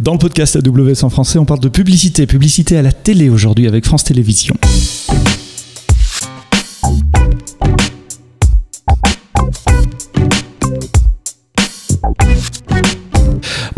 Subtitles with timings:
[0.00, 3.66] Dans le podcast AWS en français, on parle de publicité, publicité à la télé aujourd'hui
[3.66, 4.54] avec France Télévisions.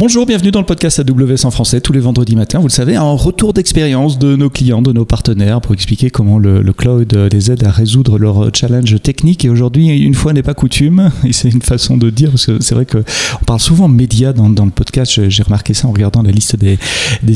[0.01, 2.59] Bonjour, bienvenue dans le podcast AWS en français tous les vendredis matins.
[2.59, 6.39] Vous le savez, un retour d'expérience de nos clients, de nos partenaires pour expliquer comment
[6.39, 9.45] le, cloud les aide à résoudre leurs challenges techniques.
[9.45, 12.63] Et aujourd'hui, une fois n'est pas coutume, et c'est une façon de dire, parce que
[12.63, 15.29] c'est vrai qu'on parle souvent médias dans, le podcast.
[15.29, 16.79] J'ai remarqué ça en regardant la liste des,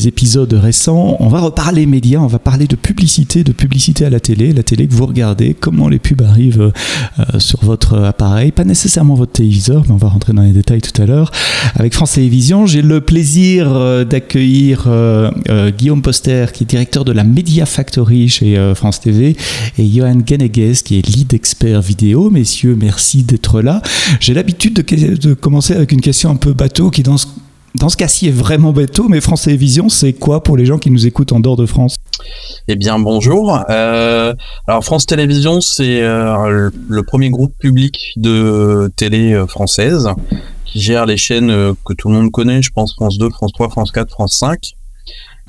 [0.09, 1.19] épisodes récents.
[1.21, 4.63] On va reparler médias, on va parler de publicité, de publicité à la télé, la
[4.63, 6.73] télé que vous regardez, comment les pubs arrivent
[7.19, 10.81] euh, sur votre appareil, pas nécessairement votre téléviseur, mais on va rentrer dans les détails
[10.81, 11.31] tout à l'heure.
[11.75, 17.05] Avec France Télévisions, j'ai le plaisir euh, d'accueillir euh, euh, Guillaume Poster, qui est directeur
[17.05, 19.37] de la Media Factory chez France TV,
[19.79, 22.31] et Johan Genegues, qui est lead expert vidéo.
[22.31, 23.83] Messieurs, merci d'être là.
[24.21, 27.17] J'ai l'habitude de, commencer avec une question un peu bateau qui, dans
[27.75, 30.91] dans ce cas-ci, est vraiment bateau, mais France Télévisions, c'est quoi pour les gens qui
[30.91, 31.97] nous écoutent en dehors de France?
[32.69, 33.53] Eh bien, bonjour.
[33.69, 40.09] alors, France Télévisions, c'est le premier groupe public de télé française
[40.75, 43.53] qui gère les chaînes euh, que tout le monde connaît, je pense France 2, France
[43.53, 44.73] 3, France 4, France 5,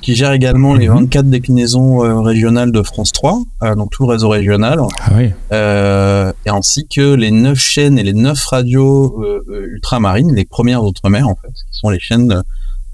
[0.02, 1.30] qui gère également les 24 mhm.
[1.30, 5.30] déclinaisons euh, régionales de France 3, euh, donc tout le réseau régional, ah oui.
[5.52, 11.36] et ainsi que les 9 chaînes et les 9 radios ultramarines, les premières outre-mer en
[11.36, 12.42] fait, qui sont les chaînes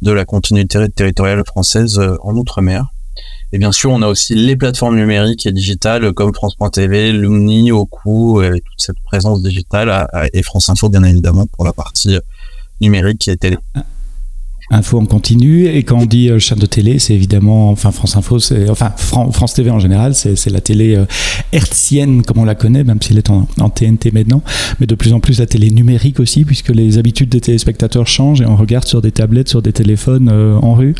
[0.02, 2.86] de la continuité territoriale française en outre-mer.
[3.54, 8.42] Et bien sûr, on a aussi les plateformes numériques et digitales comme France.tv, Lumni, Oku,
[8.42, 12.16] et toute cette présence digitale, et France Info, bien évidemment, pour la partie
[12.80, 13.58] numérique et télé.
[14.72, 18.16] Info en continu et quand on dit euh, chaîne de télé, c'est évidemment enfin France
[18.16, 21.04] Info, c'est enfin France TV en général, c'est la télé euh,
[21.52, 24.42] hertzienne comme on la connaît, même s'il est en, TNT maintenant,
[24.80, 28.40] mais de plus en plus la télé numérique aussi, puisque les habitudes des téléspectateurs changent
[28.40, 30.94] et on regarde sur des tablettes, sur des téléphones euh, en rue.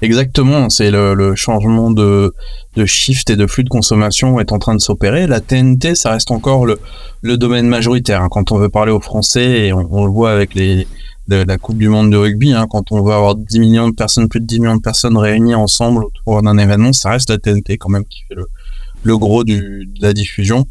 [0.00, 2.34] Exactement, c'est le, changement de,
[2.76, 5.26] de shift et de flux de consommation est en train de s'opérer.
[5.26, 6.78] La TNT, ça reste encore le,
[7.20, 8.26] le domaine majoritaire.
[8.30, 10.86] Quand on veut parler aux Français, et on le voit avec les
[11.28, 13.94] de la Coupe du Monde de rugby, hein, quand on va avoir 10 millions de
[13.94, 17.38] personnes, plus de 10 millions de personnes réunies ensemble autour d'un événement, ça reste la
[17.38, 18.34] TNT quand même qui fait
[19.04, 20.66] le, gros de la diffusion.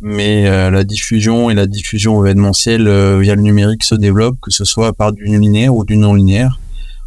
[0.00, 4.52] Mais euh, la diffusion et la diffusion événementielle euh, via le numérique se développent, que
[4.52, 6.60] ce soit par du linéaire ou du non linéaire,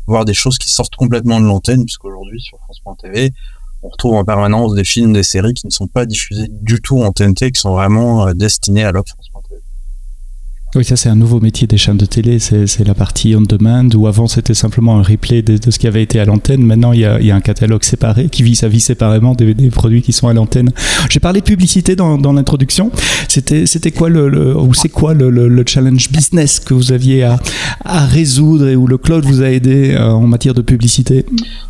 [0.08, 3.32] voire des choses qui sortent complètement de l'antenne, puisqu'aujourd'hui sur France.tv,
[3.84, 7.02] on retrouve en permanence des films, des séries qui ne sont pas diffusés du tout
[7.02, 9.16] en TNT, qui sont vraiment euh, destinés à l'offre
[10.76, 13.90] oui, ça c'est un nouveau métier des chaînes de télé, c'est la partie on demand,
[13.94, 16.64] où avant c'était simplement un replay de, ce qui avait été à l'antenne.
[16.64, 19.34] Maintenant, il y, a, il y, a, un catalogue séparé qui vit sa vie séparément
[19.34, 20.72] des, des produits qui sont à l'antenne.
[21.10, 22.90] J'ai parlé de publicité dans, dans l'introduction.
[23.28, 27.38] C'était quoi le, ou c'est quoi le, le, challenge business que vous aviez à,
[27.84, 31.26] à, résoudre et où le cloud vous a aidé euh, en matière de publicité?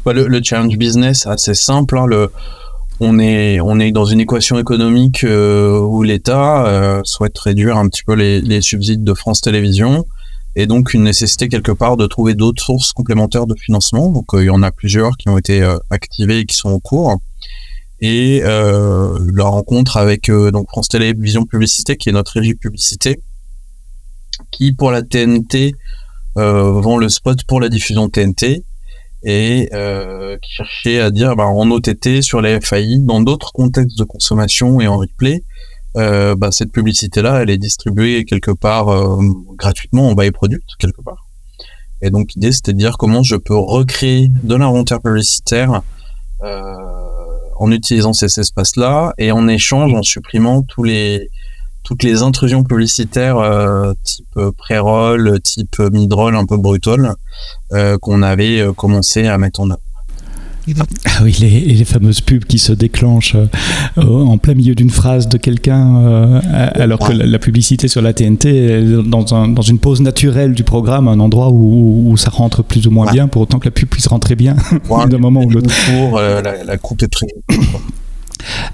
[0.05, 1.97] Le, challenge business, c'est simple.
[1.97, 2.29] Hein, le
[3.01, 8.13] on est dans une équation économique euh, où l'État euh, souhaite réduire un petit peu
[8.13, 10.05] les, subsides de France Télévisions
[10.55, 14.11] et donc une nécessité quelque part de trouver d'autres sources complémentaires de financement.
[14.11, 16.79] Donc euh, il y en a plusieurs qui ont été activées et qui sont en
[16.79, 17.17] cours.
[18.03, 23.21] Et la rencontre avec donc France Télévisions Publicité, qui est notre régie publicité,
[24.49, 25.73] qui pour la TNT
[26.35, 28.63] vend le spot pour la diffusion TNT
[29.23, 33.97] et euh, qui cherchait à dire bah, en OTT sur les FAI, dans d'autres contextes
[33.97, 35.43] de consommation et en replay,
[35.97, 39.21] euh, bah, cette publicité-là, elle est distribuée quelque part euh,
[39.57, 41.27] gratuitement en buy product quelque part.
[42.01, 45.81] Et donc l'idée, c'était de dire comment je peux recréer de l'inventaire publicitaire
[46.43, 46.75] euh,
[47.57, 51.29] en utilisant ces espaces-là et en échange en supprimant tous les
[51.83, 57.13] toutes les intrusions publicitaires euh, type euh, pré-roll, type mid-roll un peu brutal
[57.73, 59.81] euh, qu'on avait commencé à mettre en œuvre.
[61.05, 63.35] Ah oui, les, les, fameuses pubs qui se déclenchent
[63.97, 66.39] en plein milieu d'une phrase de quelqu'un,
[66.75, 70.63] alors que la, publicité sur la TNT est dans, un, dans, une pause naturelle du
[70.63, 73.71] programme, un endroit où, où, ça rentre plus ou moins bien, pour autant que la
[73.71, 74.55] pub puisse rentrer bien
[75.09, 75.67] d'un moment ou l'autre.
[76.43, 77.27] La, la coupe est très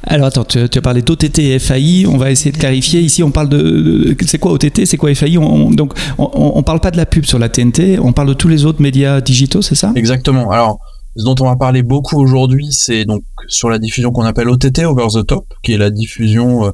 [0.08, 3.02] alors attends, tu, as parlé d'OTT et FAI, on va essayer de clarifier.
[3.02, 4.16] Ici, on parle de.
[4.26, 7.26] c'est quoi OTT C'est quoi FAI on, Donc, on ne parle pas de la pub
[7.26, 9.92] sur la TNT, on parle de tous les autres médias digitaux, c'est ça?
[9.96, 10.50] Exactement.
[10.52, 10.80] Alors,
[11.18, 14.86] ce dont on va parler beaucoup aujourd'hui, c'est donc sur la diffusion qu'on appelle OTT,
[14.86, 16.72] Over the Top, qui est la diffusion euh,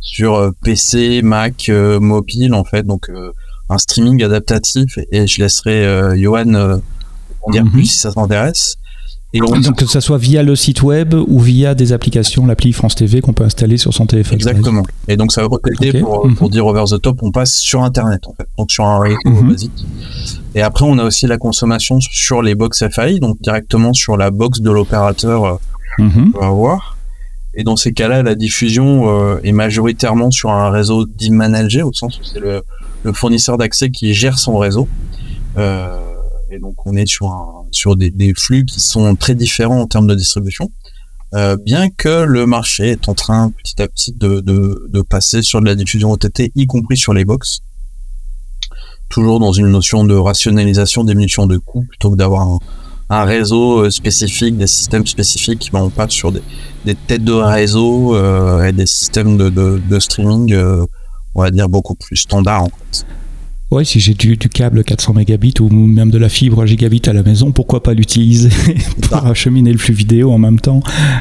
[0.00, 3.08] sur euh, PC, Mac, euh, mobile, en fait, donc
[3.70, 4.98] un streaming adaptatif.
[5.12, 6.80] Et, je laisserai Johan
[7.42, 7.70] en dire mhm.
[7.70, 8.76] plus si ça t'intéresse.
[9.34, 12.94] Et donc, que ce soit via le site web ou via des applications, l'appli France
[12.94, 14.36] TV qu'on peut installer sur son téléphone.
[14.36, 14.84] Exactement.
[15.08, 16.00] Et donc ça va okay.
[16.00, 16.36] pour, mhm.
[16.36, 19.18] pour, dire over the top, on passe sur Internet en fait, donc sur un réseau
[19.24, 19.50] mhm.
[19.50, 19.84] basique.
[20.54, 24.30] Et après, on a aussi la consommation sur les box FAI, donc directement sur la
[24.30, 25.54] box de l'opérateur euh,
[25.98, 26.30] mhm.
[26.30, 26.96] qu'on va avoir.
[27.56, 31.92] Et dans ces cas-là, la diffusion euh, est majoritairement sur un réseau dit managé, au
[31.92, 32.62] sens où c'est le,
[33.02, 34.88] le, fournisseur d'accès qui gère son réseau.
[35.58, 36.13] Euh,
[36.58, 40.70] donc on est sur, des, flux qui sont très différents en termes de distribution.
[41.34, 45.66] Euh, bien que le marché est en train petit à petit de, passer sur de
[45.66, 47.60] la diffusion OTT, y compris sur les box.
[49.08, 52.58] Toujours dans une notion de rationalisation, diminution de coûts, plutôt que d'avoir
[53.10, 56.42] un, réseau euh, spécifique, des systèmes spécifiques, ben on passe sur des,
[57.06, 60.54] têtes de réseau euh, et des systèmes de, streaming,
[61.34, 62.68] on va dire, beaucoup plus standards.
[63.74, 67.12] Oui, si j'ai du, du, câble 400 mégabits ou même de la fibre gigabit à
[67.12, 68.50] la maison, pourquoi pas l'utiliser
[69.02, 70.80] pour acheminer le flux vidéo en même temps,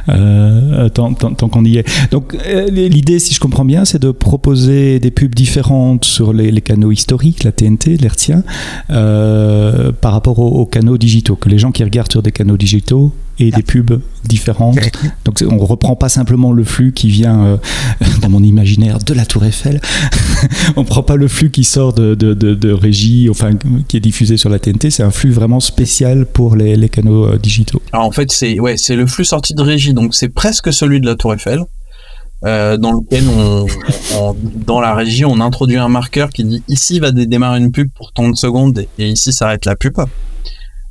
[0.10, 2.12] euh, tant, tant, tant qu'on y est.
[2.12, 6.52] Donc euh, l'idée, si je comprends bien, c'est de proposer des pubs différentes sur les,
[6.52, 8.44] les canaux historiques, la TNT, l'hertien,
[8.92, 12.58] euh, par rapport aux, aux, canaux digitaux, que les gens qui regardent sur des canaux
[12.58, 14.78] digitaux et des pubs différentes.
[15.26, 17.58] Donc on reprend pas simplement le flux qui vient euh,
[18.22, 19.82] dans mon imaginaire de la Tour Eiffel.
[20.76, 23.52] on prend pas le flux qui sort de, de, de, de, régie, enfin
[23.88, 24.92] qui est diffusé sur la TNT.
[24.92, 27.82] C'est un flux vraiment spécial pour les, les canaux euh, digitaux.
[27.92, 31.02] Alors en fait c'est ouais c'est le flux sorti de régie, donc c'est presque celui
[31.02, 31.62] de la Tour Eiffel.
[32.46, 33.66] Euh, dans lequel on,
[34.18, 34.36] on,
[34.68, 38.12] dans la régie on introduit un marqueur qui dit ici va démarrer une pub pour
[38.12, 39.94] tant de secondes et, et ici s'arrête la pub.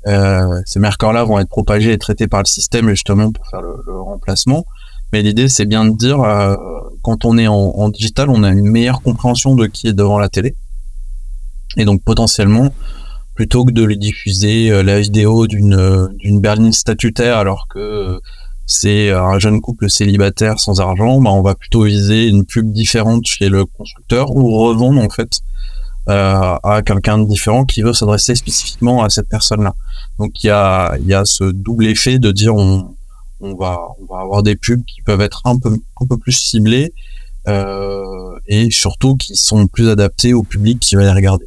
[0.09, 4.01] Euh, ces marqueurs-là vont être propagés et traités par le système justement pour faire le,
[4.01, 4.65] remplacement.
[5.13, 6.57] Mais l'idée, c'est bien de dire, euh,
[7.03, 10.29] quand on est en, digital, on a une meilleure compréhension de qui est devant la
[10.29, 10.57] télé.
[11.77, 12.73] Et donc potentiellement,
[13.35, 18.21] plutôt que de diffuser euh, la vidéo d'une berline statutaire alors que
[18.67, 23.27] c'est un jeune couple célibataire sans argent, bah on va plutôt viser une pub différente
[23.27, 25.41] chez le constructeur ou revendre en fait
[26.07, 29.75] à quelqu'un de différent qui veut s'adresser spécifiquement à cette personne-là.
[30.19, 32.95] Donc il y a, il y a ce double effet de dire on,
[33.41, 36.33] on, va, on va avoir des pubs qui peuvent être un peu, un peu plus
[36.33, 36.93] ciblées
[37.49, 41.47] euh, et surtout qui sont plus adaptés au public qui va les regarder.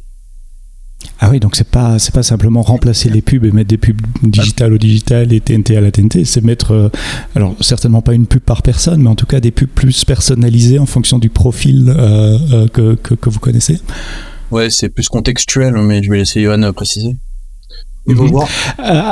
[1.20, 4.00] Ah oui, donc c'est pas c'est pas simplement remplacer les pubs et mettre des pubs
[4.22, 6.88] digitales au digital et TNT à la TNT, c'est mettre euh,
[7.34, 10.78] alors certainement pas une pub par personne, mais en tout cas des pubs plus personnalisées
[10.78, 13.80] en fonction du profil euh, euh, que, que, que vous connaissez.
[14.50, 17.16] Ouais, c'est plus contextuel, mais je vais laisser Johan préciser.
[18.08, 18.46] Et -hmm.
[18.78, 19.02] euh,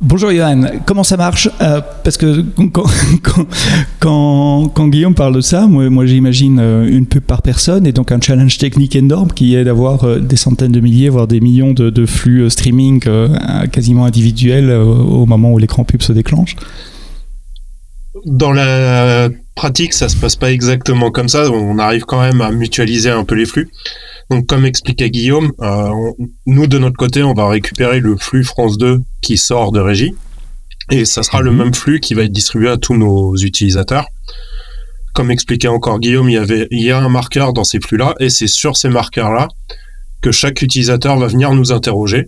[0.00, 2.84] bonjour Johan, comment ça marche euh, Parce que quand,
[3.22, 3.46] quand,
[4.00, 7.92] quand, quand, Guillaume parle de ça, moi, moi j'imagine euh, une pub par personne et
[7.92, 11.40] donc un challenge technique énorme qui est d'avoir euh, des centaines de milliers, voire des
[11.40, 13.00] millions de, de flux euh, streaming
[13.72, 16.54] quasiment individuels au moment où l'écran pub se déclenche.
[18.26, 21.50] Dans la pratique, ça se passe pas exactement comme ça.
[21.50, 23.70] On arrive quand même à mutualiser un peu les flux.
[24.30, 26.14] Donc, comme expliquait Guillaume, euh, on,
[26.46, 30.14] nous de notre côté, on va récupérer le flux France 2 qui sort de régie,
[30.90, 31.44] et ça sera mmh.
[31.44, 34.06] le même flux qui va être distribué à tous nos utilisateurs.
[35.14, 38.14] Comme expliquait encore Guillaume, il y avait, il y a un marqueur dans ces flux-là,
[38.20, 39.48] et c'est sur ces marqueurs-là
[40.20, 42.26] que chaque utilisateur va venir nous interroger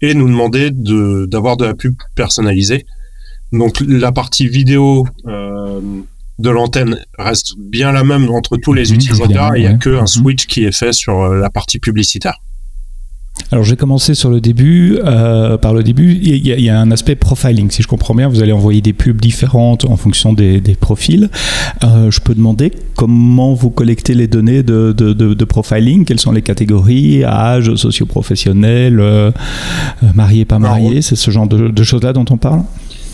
[0.00, 2.86] et nous demander de d'avoir de la pub personnalisée.
[3.52, 5.80] Donc la partie vidéo euh,
[6.38, 9.56] de l'antenne reste bien la même entre tous les mmh, utilisateurs.
[9.56, 9.78] Il n'y a ouais.
[9.78, 10.06] qu'un mmh.
[10.06, 12.38] switch qui est fait sur euh, la partie publicitaire.
[13.50, 16.90] Alors j'ai commencé sur le début, euh, par le début, il y, y, a un
[16.90, 17.70] aspect profiling.
[17.70, 21.30] Si je comprends bien, vous allez envoyer des pubs différentes en fonction des, des profils.
[21.82, 26.20] Euh, je peux demander comment vous collectez les données de, de, de, de profiling, quelles
[26.20, 29.30] sont les catégories, âge, socio-professionnel, euh,
[30.14, 32.64] marié, pas marié, c'est ce genre de, choses-là dont on parle?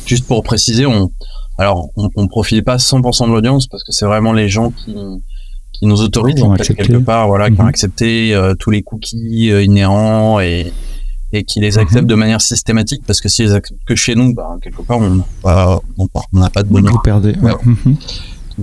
[0.07, 1.11] Juste pour préciser, on,
[1.59, 4.95] alors, on, on profile pas 100% de l'audience parce que c'est vraiment les gens qui,
[5.73, 7.55] qui nous autorisent en fait, quelque part, voilà, mm -hmm.
[7.55, 7.69] qui ont mhm.
[7.69, 10.73] accepté euh, tous les cookies euh, inhérents et,
[11.33, 12.17] et qui les acceptent mm -hmm.
[12.17, 15.25] de manière systématique parce que s'ils acceptent que chez nous, bah, quelque part, on n'a
[15.99, 16.93] on, on pas de bonheur.
[16.93, 17.35] Vous perdez.
[17.47, 17.57] Ouais.
[17.65, 17.97] Mm -hmm.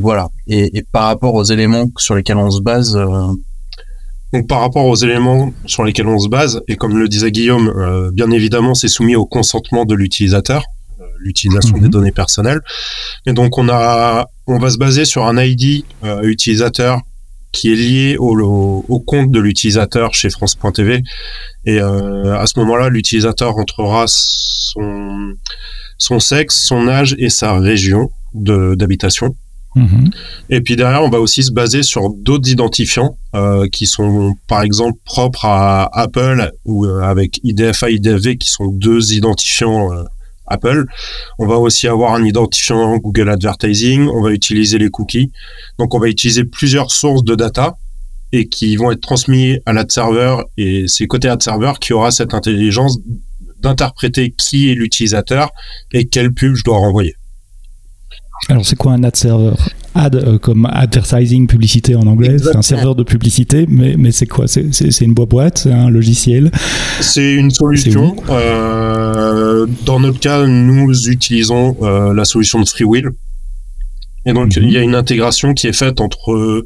[0.07, 0.25] Voilà.
[0.55, 2.95] Et, et, par rapport aux éléments sur lesquels on se base.
[2.95, 3.33] Euh...
[4.33, 5.41] Donc par rapport aux éléments
[5.73, 9.17] sur lesquels on se base, et comme le disait Guillaume, euh, bien évidemment, c'est soumis
[9.23, 10.61] au consentement de l'utilisateur
[11.21, 11.81] l'utilisation mmh.
[11.81, 12.61] des données personnelles.
[13.25, 16.99] Et donc on a, on va se baser sur un ID euh, utilisateur
[17.51, 21.03] qui est lié au, au, au compte de l'utilisateur chez France.tv.
[21.65, 25.33] Et euh, à ce moment-là, l'utilisateur entrera son,
[25.97, 29.35] son sexe, son âge et sa région d'habitation.
[29.75, 30.09] Mmh.
[30.49, 34.63] Et puis derrière, on va aussi se baser sur d'autres identifiants euh, qui sont par
[34.63, 40.03] exemple propres à Apple ou euh, avec IDFA, IDFV qui sont deux identifiants euh,
[40.51, 40.85] Apple.
[41.39, 44.07] On va aussi avoir un identifiant Google Advertising.
[44.07, 45.31] On va utiliser les cookies.
[45.79, 47.75] Donc, on va utiliser plusieurs sources de data
[48.31, 52.11] et qui vont être transmis à l'ad server et c'est côté ad server qui aura
[52.11, 52.97] cette intelligence
[53.61, 55.49] d'interpréter qui est l'utilisateur
[55.91, 57.15] et quelle pub je dois renvoyer.
[58.49, 59.53] Alors c'est quoi un ad server
[59.93, 64.25] Ad euh, comme advertising, publicité en anglais, c'est un serveur de publicité, mais, mais c'est
[64.25, 64.47] quoi?
[64.47, 66.49] C'est une boîte, c'est un logiciel?
[67.01, 68.15] C'est une solution.
[68.29, 69.00] Euh,
[69.85, 73.11] dans notre cas, nous utilisons euh, la solution de FreeWheel.
[74.25, 74.63] Et donc mhm.
[74.63, 76.63] il y a une intégration qui est faite entre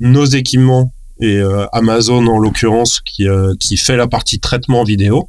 [0.00, 5.28] nos équipements et euh, Amazon en l'occurrence qui, euh, qui fait la partie traitement vidéo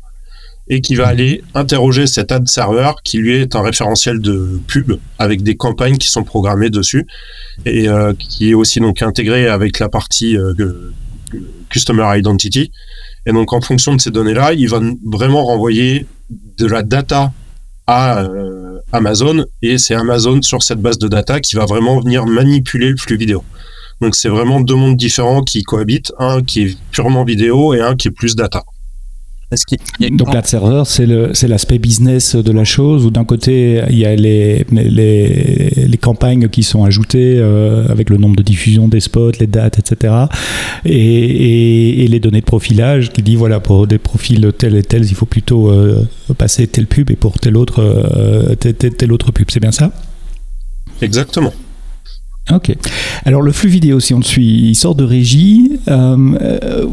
[0.68, 4.94] et qui va aller interroger cet ad server qui lui est un référentiel de pub
[5.20, 7.06] avec des campagnes qui sont programmées dessus
[7.66, 10.38] et euh, qui est aussi donc intégré avec la partie
[11.70, 12.72] customer identity
[13.26, 16.08] et donc en fonction de ces données là il va vraiment renvoyer
[16.58, 17.32] de la data
[17.88, 18.26] à
[18.92, 22.98] Amazon et c'est Amazon sur cette base de data qui va vraiment venir manipuler le
[22.98, 23.44] flux vidéo.
[24.02, 27.96] Donc c'est vraiment deux mondes différents qui cohabitent, un qui est purement vidéo et un
[27.96, 28.64] qui est plus data.
[30.12, 34.16] Donc l'ad server, c'est l'aspect business de la chose, où d'un côté, il y a
[34.16, 39.32] les, les, les campagnes qui sont ajoutées euh, avec le nombre de diffusions des spots,
[39.40, 40.14] les dates, etc.
[40.86, 45.06] Et, et, les données de profilage qui dit, voilà, pour des profils tels et tels,
[45.06, 46.08] il faut plutôt euh,
[46.38, 49.50] passer telle pub et pour tel autre, euh, telle autre pub.
[49.52, 49.92] C'est bien ça?
[51.02, 51.54] Exactement.
[52.52, 52.76] Ok.
[53.26, 55.80] Alors le flux vidéo, si on le suit, il sort de régie.
[55.88, 56.86] Euh, euh,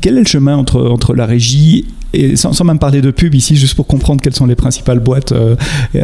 [0.00, 3.56] quel est le chemin entre, entre la régie et sans, même parler de pub ici,
[3.56, 5.56] juste pour comprendre quelles sont les principales boîtes euh,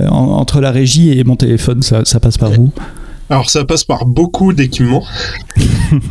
[0.08, 2.72] entre la régie et mon téléphone, ça, passe par où?
[3.30, 5.04] Alors ça passe par beaucoup d'équipements.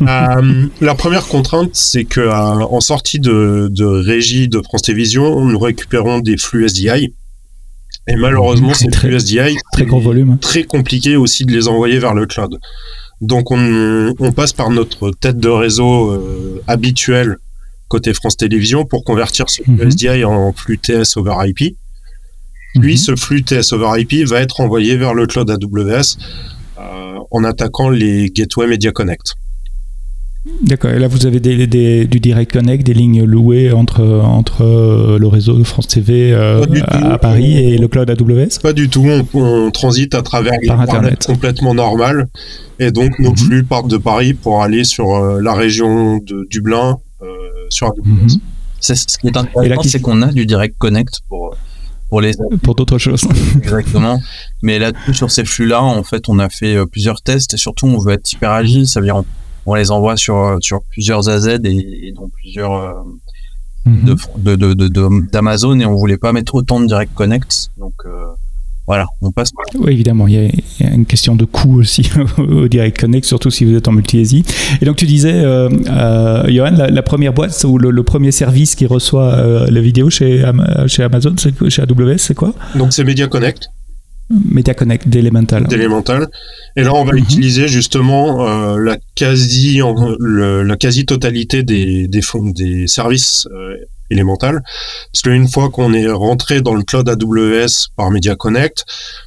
[0.00, 6.20] la première contrainte, c'est que en sortie de, de, régie de France Télévisions, nous récupérons
[6.20, 7.12] des flux SDI
[8.08, 12.14] et malheureusement, c'est très SDI, très gros volume, très compliqué aussi de les envoyer vers
[12.14, 12.58] le cloud.
[13.20, 17.38] Donc on, on passe par notre tête de réseau euh, habituel
[17.88, 19.90] côté France Télévisions pour convertir ce mhm.
[19.90, 21.76] SDI en flux TS over IP.
[22.80, 22.96] Puis mhm.
[22.96, 26.18] ce flux TS over IP va être envoyé vers le cloud AWS
[26.78, 29.34] euh, en attaquant les Gateway Media Connect.
[30.62, 30.90] D'accord.
[30.90, 35.26] Et là, vous avez des, du Direct Connect, des lignes louées entre, entre euh, le
[35.26, 39.06] réseau France TV euh, à, Paris et le cloud AWS Pas du tout.
[39.34, 42.28] On, transite à travers Par Internet complètement normal.
[42.80, 43.36] Et donc, nos mhm.
[43.36, 46.98] flux partent de Paris pour aller sur euh, la région de Dublin
[47.70, 48.02] sur AWS.
[48.04, 48.28] Mhm.
[48.80, 51.54] ce qui est intéressant, c'est qu'on a du Direct Connect pour
[52.08, 53.28] pour les pour d'autres choses.
[53.62, 54.20] Exactement.
[54.62, 57.98] Mais là, sur ces flux-là, en fait, on a fait plusieurs tests et surtout, on
[57.98, 58.88] veut être hyper agile.
[58.88, 59.22] Ça veut dire
[59.68, 62.92] on les envoie sur sur plusieurs AZ et, et dans plusieurs euh,
[63.86, 64.16] mhm.
[64.38, 68.26] de d'Amazon et on voulait pas mettre autant de direct connect donc euh,
[68.88, 69.50] voilà, on passe.
[69.78, 70.34] Oui, évidemment, il
[70.80, 73.92] y, a, une question de coût aussi au Direct Connect, surtout si vous êtes en
[73.92, 74.44] multi-ESI.
[74.80, 78.86] Et donc, tu disais, euh, euh Johan, la, première boîte ou le, premier service qui
[78.86, 80.42] reçoit euh, la vidéo chez,
[80.86, 81.34] chez Amazon,
[81.68, 82.54] chez AWS, c'est quoi?
[82.76, 83.68] Donc, c'est Media Connect.
[84.30, 85.66] Media Connect d'Elemental.
[85.66, 86.28] D'Elemental.
[86.76, 87.18] Et là, on va mhm.
[87.18, 89.80] utiliser justement euh, la quasi
[90.20, 92.20] la quasi totalité des des,
[92.54, 93.76] des services euh,
[94.10, 94.62] Elemental,
[95.12, 98.86] parce qu'une fois qu'on est rentré dans le cloud AWS par Media Connect,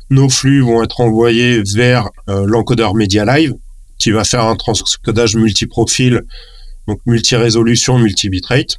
[0.09, 3.53] nos flux vont être envoyés vers euh, l'encodeur Media Live,
[3.99, 6.23] qui va faire un transcodage multi-profil,
[6.87, 8.77] donc multi-résolution, multi-bitrate.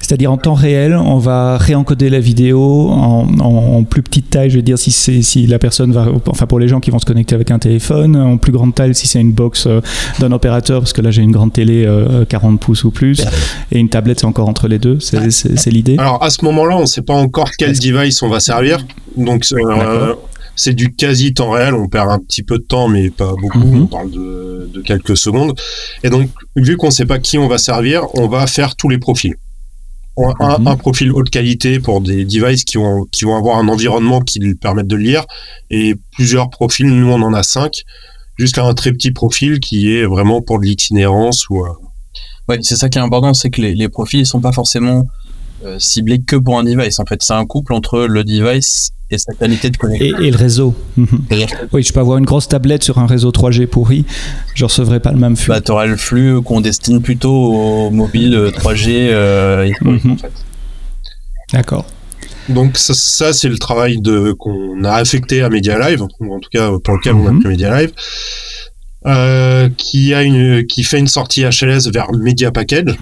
[0.00, 4.62] C'est-à-dire en temps réel, on va réencoder la vidéo en, plus petite taille, je veux
[4.62, 7.50] dire si, si la personne va, enfin pour les gens qui vont se connecter avec
[7.50, 9.80] un téléphone, en plus grande taille si c'est une box euh,
[10.18, 11.88] d'un opérateur, parce que là j'ai une grande télé
[12.28, 13.22] 40 euh, pouces ou plus,
[13.70, 15.96] et une tablette c'est encore entre les deux, c'est l'idée.
[15.98, 18.84] Alors à ce moment-là, on ne sait pas encore quel device on va servir,
[19.16, 20.14] donc euh,
[20.54, 23.58] c'est du quasi temps réel, on perd un petit peu de temps mais pas beaucoup,
[23.58, 23.82] mhm.
[23.82, 25.58] on parle de, de quelques secondes,
[26.04, 28.90] et donc vu qu'on ne sait pas qui on va servir, on va faire tous
[28.90, 29.34] les profils.
[30.18, 30.66] Mhm.
[30.66, 34.40] un, profil haute qualité pour des devices qui vont, qui vont avoir un environnement qui
[34.40, 35.24] lui permettent de lire
[35.70, 37.84] et plusieurs profils, nous on en a cinq,
[38.36, 41.64] jusqu'à un très petit profil qui est vraiment pour de l'itinérance ou.
[41.64, 41.70] Euh,
[42.48, 45.06] ouais, c'est ça qui est important, c'est que les, les profils ne sont pas forcément
[45.64, 46.98] euh, ciblé que pour un device.
[46.98, 50.18] En fait, c'est un couple entre le device et sa qualité de connexion.
[50.18, 50.74] Et, le réseau.
[50.96, 51.26] Mhm.
[51.72, 54.04] oui, je peux avoir une grosse tablette sur un réseau 3G pourri,
[54.54, 55.50] je recevrai pas le même flux.
[55.50, 60.16] Bah, tu auras le flux qu'on destine plutôt au mobile 3G euh, mhm.
[61.52, 61.86] D'accord.
[62.48, 66.50] Donc ça, c'est le travail de qu'on a affecté à Media Live, ou en tout
[66.50, 67.46] cas pour lequel on a mhm.
[67.46, 67.92] Media Live,
[69.06, 72.96] euh, qui a une qui fait une sortie HLS vers Media Package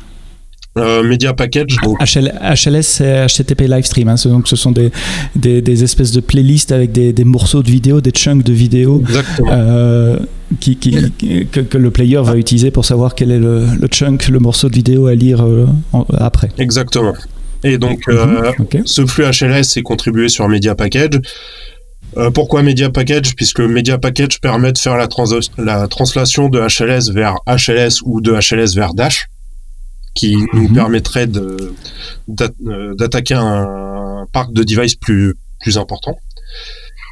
[0.78, 1.76] euh, Media Package.
[2.00, 4.08] HLS, c'est HTTP Livestream.
[4.08, 4.92] Hein, donc, ce sont des,
[5.34, 9.02] des, espèces de playlists avec des, des, morceaux de vidéo, des chunks de vidéo
[9.40, 10.18] euh,
[10.60, 14.74] qui, que, le player va utiliser pour savoir quel est le, chunk, le morceau de
[14.74, 15.66] vidéo à lire euh,
[16.16, 16.50] après.
[16.58, 17.14] Exactement.
[17.64, 21.20] Et donc, mhm, ce flux HLS est contribué sur Media Package.
[22.32, 23.34] pourquoi Media Package?
[23.34, 25.08] Puisque Media Package permet de faire la,
[25.58, 29.29] la translation de HLS vers HLS ou de HLS vers Dash
[30.14, 30.74] qui nous mhm.
[30.74, 31.74] permettrait euh,
[32.28, 36.16] d'attaquer un, parc de devices plus, plus important.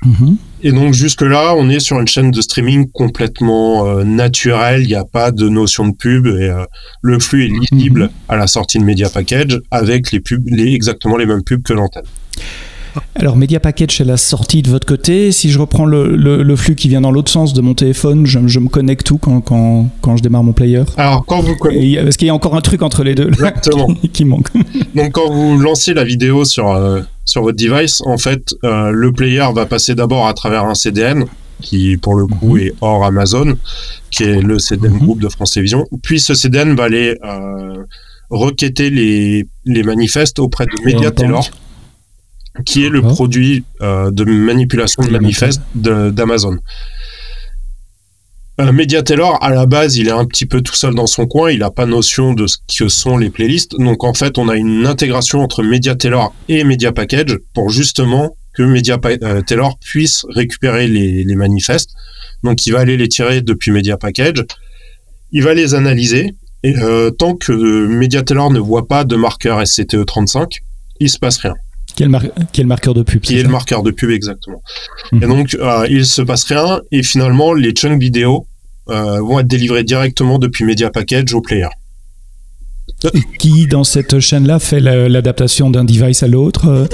[0.04, 0.36] Mhm.
[0.62, 4.94] Et donc jusque-là, on est sur une chaîne de streaming complètement euh, naturelle, il n'y
[4.94, 6.64] a pas de notion de pub et euh,
[7.02, 8.10] le flux est lisible mhm.
[8.28, 11.72] à la sortie de Media Package avec les pubs, les, exactement les mêmes pubs que
[11.72, 12.04] l'antenne.
[13.14, 15.32] Alors, Media Package, c'est la sortie de votre côté.
[15.32, 18.68] Si je reprends le, flux qui vient dans l'autre sens de mon téléphone, je, me
[18.68, 22.02] connecte où quand, quand, quand, je démarre mon player Alors, quand vous connectez.
[22.02, 23.88] Parce qu'il y a encore un truc entre les deux Exactement.
[24.12, 24.48] qui, manque.
[24.94, 29.12] Donc, quand vous lancez la vidéo sur, euh, sur votre device, en fait, euh, le
[29.12, 31.24] player va passer d'abord à travers un CDN
[31.60, 32.62] qui pour le coup mhm.
[32.62, 33.56] est hors Amazon,
[34.10, 34.98] qui est le CDN mhm.
[35.00, 35.84] groupe de France Télévisions.
[36.02, 37.84] Puis ce CDN va aller euh,
[38.30, 41.50] requêter les, les manifestes auprès de MediaTailor
[42.64, 46.58] qui est le produit euh, de manipulation de manifeste d'Amazon.
[48.60, 48.72] Euh,
[49.40, 51.70] à la base, il est un petit peu tout seul dans son coin, il n'a
[51.70, 53.78] pas notion de ce que sont les playlists.
[53.78, 58.64] Donc en fait, on a une intégration entre MediaTailor et Media Package pour justement que
[58.64, 61.90] MediaTailor euh, puisse récupérer les, les manifestes.
[62.42, 64.44] Donc il va aller les tirer depuis Media Package,
[65.30, 66.34] il va les analyser,
[66.64, 70.58] et euh, tant que MediaTailor ne voit pas de marqueur SCTE35,
[71.00, 71.54] il se passe rien.
[71.98, 74.62] Qui est, le marqueur de pub Qui est, le marqueur de pub, exactement.
[75.10, 75.22] Mhm.
[75.22, 78.46] Et donc, euh, il se passe rien, et finalement, les chunks vidéo
[78.88, 81.66] euh, vont être délivrés directement depuis Media Package au player.
[83.38, 86.86] Qui, dans cette chaîne-là, fait l'adaptation d'un device à l'autre euh,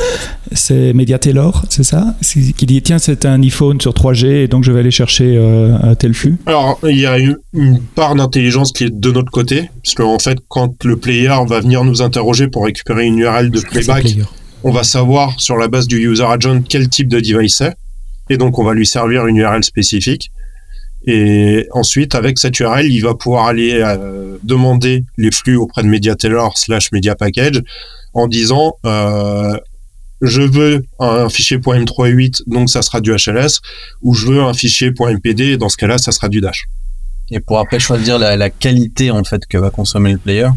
[0.53, 2.15] C'est Media Taylor, c'est ça?
[2.23, 5.95] Qui dit, tiens, c'est un iPhone sur 3G, et donc je vais aller chercher un
[5.95, 9.95] tel flux Alors, il y a une, part d'intelligence qui est de notre côté, parce
[9.95, 14.17] qu'en fait, quand le player va venir nous interroger pour récupérer une URL de playback
[14.65, 17.77] on va savoir sur la base du user agent quel type de device c'est.
[18.31, 20.31] Et donc, on va lui servir une URL spécifique.
[21.07, 25.89] Et ensuite, avec cette URL, il va pouvoir aller euh, demander les flux auprès de
[25.89, 27.63] MediaTailor slash Media Package
[28.15, 29.55] en disant euh,
[30.23, 33.61] je veux un fichier .m3.8, donc ça sera du HLS,
[34.01, 36.65] ou je veux un fichier .mpd, dans ce cas-là, ça sera du Dash.
[37.31, 40.49] Et pour après choisir la, la, qualité en fait que va consommer le player,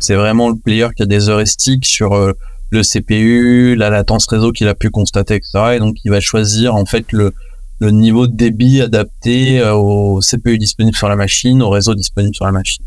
[0.00, 2.32] c'est vraiment le player qui a des heuristiques sur euh,
[2.70, 5.76] le CPU, la latence réseau qu'il a pu constater, etc.
[5.76, 7.32] Et donc, il va choisir en fait le,
[7.80, 12.34] le niveau de débit adapté euh, au CPU disponible sur la machine, au réseau disponible
[12.34, 12.84] sur la machine.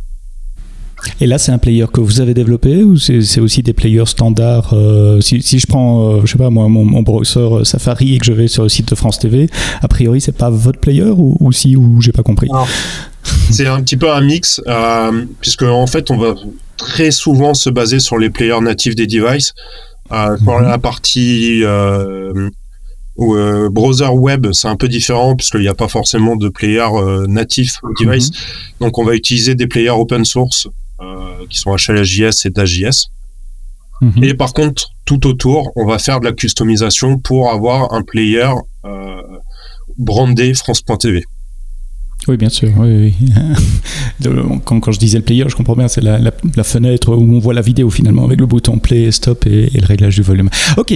[1.21, 4.73] Et là, c'est un player que vous avez développé ou c'est aussi des players standards
[4.73, 8.17] euh, si, si, je prends, euh, je sais pas moi, mon, mon, browser Safari et
[8.17, 9.47] que je vais sur le site de France TV,
[9.81, 12.49] a priori, c'est pas votre player ou, ou si ou j'ai pas compris?
[13.51, 14.59] C'est un petit peu un mix,
[15.39, 16.33] puisque en fait, on va
[16.77, 19.53] très souvent se baser sur les players natifs des devices.
[20.11, 20.67] Euh, pour mhm.
[20.67, 22.49] la partie euh,
[23.19, 27.25] euh, browser web, c'est un peu différent puisqu'il n'y a pas forcément de player euh,
[27.27, 28.29] natif device.
[28.29, 28.37] Mhm.
[28.81, 30.67] Donc on va utiliser des players open source
[31.01, 33.09] euh, qui sont HLSJS et DashJS.
[34.01, 34.23] Mhm.
[34.23, 38.49] Et par contre, tout autour, on va faire de la customisation pour avoir un player
[39.97, 41.23] brandé France.tv.
[42.27, 42.69] Oui, bien sûr.
[42.77, 43.13] Oui,
[44.65, 47.39] quand, quand, je disais le player, je comprends bien, c'est la, la, fenêtre où on
[47.39, 50.49] voit la vidéo finalement, avec le bouton play, stop et, le réglage du volume.
[50.75, 50.93] Ok,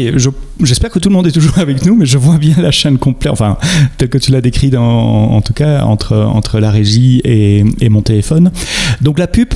[0.61, 2.97] j'espère que tout le monde est toujours avec nous, mais je vois bien la chaîne
[2.97, 3.57] complète, enfin,
[3.97, 7.89] tel que tu l'as décrit dans, en tout cas, entre, entre la régie et, et
[7.89, 8.51] mon téléphone.
[8.99, 9.53] Donc la pub,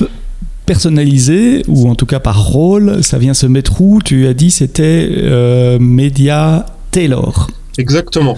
[0.66, 4.00] personnalisée, ou en tout cas par rôle, ça vient se mettre où?
[4.02, 7.48] Tu as dit c'était euh, Media Taylor.
[7.78, 8.36] Exactement.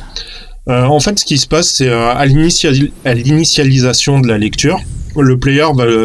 [0.68, 4.78] Euh, en fait, ce qui se passe, c'est euh, à l'initialisation de la lecture,
[5.16, 5.64] le player,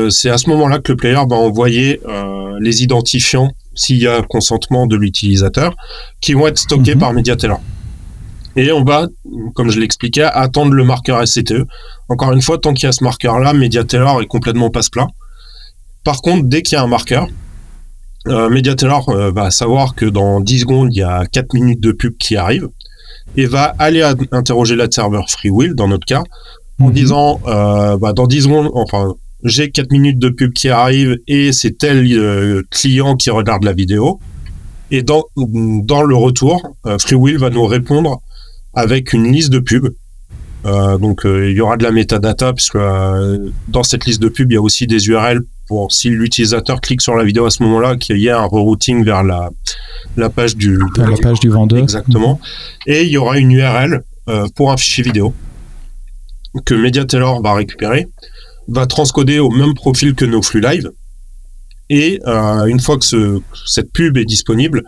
[0.10, 4.22] c'est à ce moment-là que le player va envoyer euh, les identifiants s'il y a
[4.22, 5.76] consentement de l'utilisateur,
[6.22, 7.02] qui vont être stockés mhm.
[7.02, 7.60] par MediaTailor.
[8.56, 9.08] Et on va,
[9.56, 11.66] comme je l'expliquais, attendre le marqueur SCTE.
[12.08, 15.08] Encore une fois, tant qu'il y a ce marqueur-là, MediaTailor est complètement passe-plat.
[16.04, 17.28] Par contre, dès qu'il y a un marqueur,
[18.28, 22.16] euh, MediaTailor va savoir que dans 10 secondes, il y a 4 minutes de pub
[22.18, 22.70] qui arrivent
[23.36, 26.24] et va aller interroger la serveur FreeWheel, dans notre cas,
[26.80, 26.94] en mhm.
[26.94, 31.52] disant, euh, bah, dans 10 secondes, enfin, j'ai 4 minutes de pub qui arrive et
[31.52, 34.20] c'est tel euh, client qui regarde la vidéo.
[34.92, 38.22] Et dans, dans le retour, euh, FreeWheel va nous répondre
[38.74, 39.94] avec une liste de pubs
[40.66, 44.56] Euh, donc il y aura de la metadata puisque dans cette liste de pubs il
[44.56, 47.98] y a aussi des URL pour si l'utilisateur clique sur la vidéo à ce moment-là
[47.98, 49.50] qu'il y ait un rerouting vers la
[50.16, 51.80] la page du la page du vendeur.
[51.80, 52.40] Exactement.
[52.88, 54.04] Et il y aura une URL
[54.56, 55.34] pour un fichier vidéo
[56.66, 58.08] que MediaTailor va récupérer
[58.68, 60.92] va transcoder au même profil que nos flux live.
[61.90, 64.84] Et euh, une fois que ce, cette pub est disponible,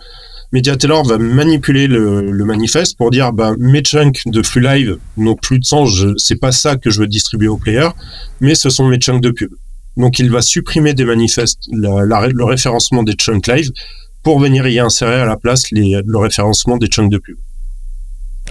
[0.51, 5.60] MediaTailor va manipuler le, manifeste pour dire bah, mes chunks de flux live n'ont plus
[5.60, 7.89] de sens, c'est pas ça que je veux distribuer aux players,
[8.41, 9.51] mais ce sont mes chunks de pub.
[9.97, 13.71] Donc il va supprimer des manifestes le référencement des chunks live
[14.23, 17.38] pour venir y insérer à la place le référencement des chunks de pub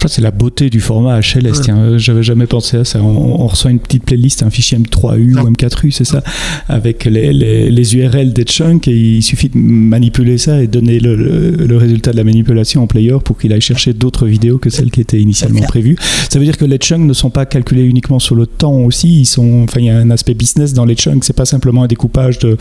[0.07, 1.61] c'est la beauté du format HLS.
[1.61, 3.01] Tiens, euh, j'avais jamais pensé à ça.
[3.01, 6.23] On, reçoit une petite playlist, un fichier M3U ou M4U, c'est ça,
[6.67, 11.15] avec les, les, URL des chunks et il suffit de manipuler ça et donner le,
[11.15, 14.89] le, résultat de la manipulation au player pour qu'il aille chercher d'autres vidéos que celles
[14.89, 15.95] qui étaient initialement prévues.
[16.29, 19.21] Ça veut dire que les chunks ne sont pas calculés uniquement sur le temps aussi.
[19.21, 21.23] Ils sont, enfin, il y a un aspect business dans les chunks.
[21.23, 22.57] C'est pas simplement un découpage de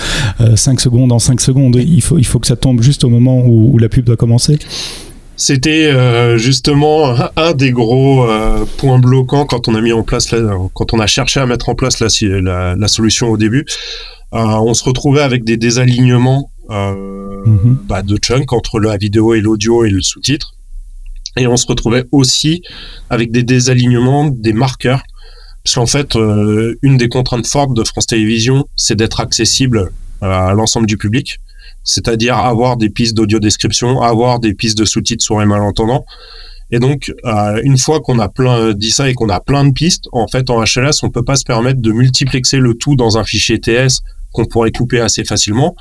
[0.54, 1.76] 5 euh, secondes en 5 secondes.
[1.76, 4.16] Il faut, il faut que ça tombe juste au moment où, où la pub doit
[4.16, 4.58] commencer.
[5.36, 10.32] C'était euh, justement un des gros euh, points bloquants quand on a mis en place,
[10.74, 13.66] quand on a cherché à mettre en place la, la, solution au début.
[14.32, 17.78] Euh, on se retrouvait avec des désalignements mhm.
[17.84, 20.54] bah, de chunk entre la vidéo et l'audio et le sous-titre.
[21.36, 22.62] Et on se retrouvait aussi
[23.10, 25.02] avec des désalignements des marqueurs.
[25.64, 26.14] Parce qu'en fait,
[26.82, 31.40] une des contraintes fortes de France Télévisions, c'est d'être accessible à l'ensemble du public
[31.84, 36.04] c'est-à-dire avoir des pistes d'audio description, avoir des pistes de sous-titres sur les malentendants.
[36.70, 39.72] Et donc, euh, une fois qu'on a plein dit ça et qu'on a plein de
[39.72, 43.18] pistes, en fait, en HLS, on peut pas se permettre de multiplexer le tout dans
[43.18, 44.00] un fichier TS
[44.32, 45.76] qu'on pourrait couper assez facilement.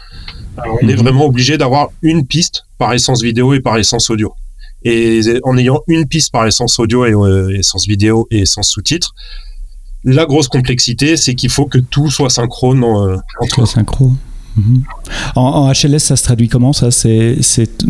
[0.58, 1.02] on est mhm.
[1.02, 4.34] vraiment obligé d'avoir une piste par essence vidéo et par essence audio.
[4.84, 9.16] Et en ayant une piste par essence audio et euh, essence vidéo et essence sous-titres,
[10.04, 13.66] la grosse complexité, c'est qu'il faut que tout soit synchrone euh, entre.
[13.66, 14.18] Synchrone.
[14.56, 14.84] Mhm.
[15.36, 16.92] En, HLS, ça se traduit comment ça?
[16.92, 17.38] C'est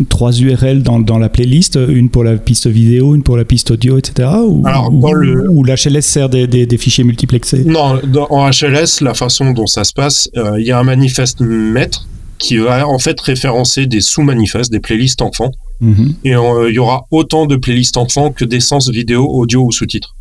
[0.08, 3.70] trois URL dans, dans, la playlist, une pour la piste vidéo, une pour la piste
[3.70, 4.28] audio, etc.
[4.46, 7.64] Ou, Alors, ou, l'HLS sert des, des, fichiers multiplexés?
[7.64, 8.00] Non,
[8.30, 12.06] en HLS, la façon dont ça se passe, euh, il y a un manifeste maître
[12.38, 15.52] qui va en fait référencer des sous-manifestes, des playlists enfants.
[15.80, 16.14] Mhm.
[16.24, 20.14] Et euh, il y aura autant de playlists enfants que d'essence vidéo, audio ou sous-titres.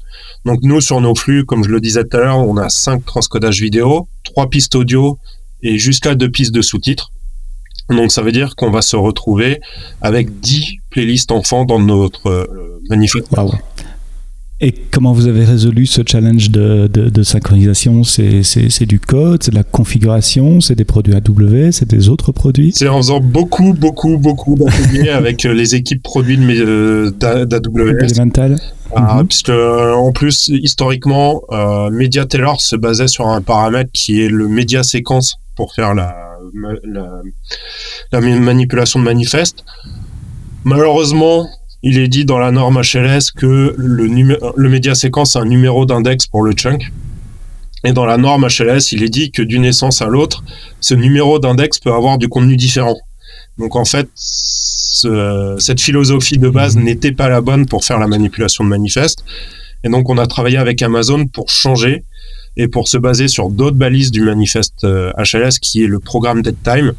[0.45, 3.06] Donc nous, sur nos flux, comme je le disais tout à l'heure, on a cinq
[3.06, 5.17] transcodages vidéo, trois pistes audio,
[5.63, 7.12] et jusqu'à deux pistes de sous-titres.
[7.89, 9.60] Donc ça veut dire qu'on va se retrouver
[10.02, 13.28] avec 10 playlists enfants dans notre euh, manifeste.
[14.62, 18.06] Et comment vous avez résolu ce challenge de, de, synchronisation?
[18.06, 22.71] C'est du code, c'est de la configuration, c'est des produits AW, c'est des autres produits?
[22.73, 27.12] C'est en faisant beaucoup, beaucoup, beaucoup d'ateliers avec euh, les équipes produits d'AWS.
[28.95, 29.28] Ah, mhm.
[29.28, 34.84] Puisque euh, en plus, historiquement, euh, se basait sur un paramètre qui est le média
[34.84, 36.38] séquence pour faire la,
[38.12, 39.63] la, manipulation de manifeste.
[40.63, 41.48] Malheureusement,
[41.82, 44.08] il est dit dans la norme HLS que le,
[44.56, 46.92] le média séquence a un numéro d'index pour le chunk.
[47.84, 50.44] Et dans la norme HLS, il est dit que d'une essence à l'autre,
[50.80, 52.96] ce numéro d'index peut avoir du contenu différent.
[53.58, 56.84] Donc en fait, cette philosophie de base mhm.
[56.84, 59.24] n'était pas la bonne pour faire la manipulation de manifeste.
[59.84, 62.04] Et donc on a travaillé avec Amazon pour changer
[62.58, 66.42] et pour se baser sur d'autres balises du manifeste HLS euh, qui est le programme
[66.42, 66.94] dead time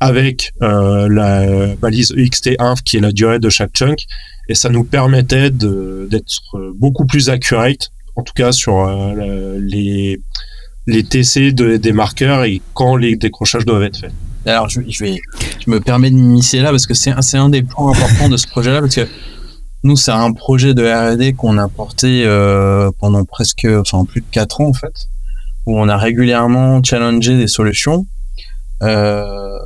[0.00, 4.04] avec euh, la balise EXT1 qui est la durée de chaque chunk
[4.48, 6.40] et ça nous permettait d'être
[6.76, 10.20] beaucoup plus accurate en tout cas sur euh, les
[10.86, 14.12] les TC des marqueurs et quand les décrochages doivent être faits.
[14.46, 15.04] Alors je, je
[15.70, 18.46] me permets de m'immiscer là parce que c'est c'est un des points importants de ce
[18.46, 18.98] projet là parce
[19.84, 24.26] nous, c'est un projet de R&D qu'on a porté euh, pendant presque, enfin plus de
[24.30, 25.08] quatre ans en fait,
[25.66, 28.06] où on a régulièrement challengé des solutions,
[28.82, 29.58] euh,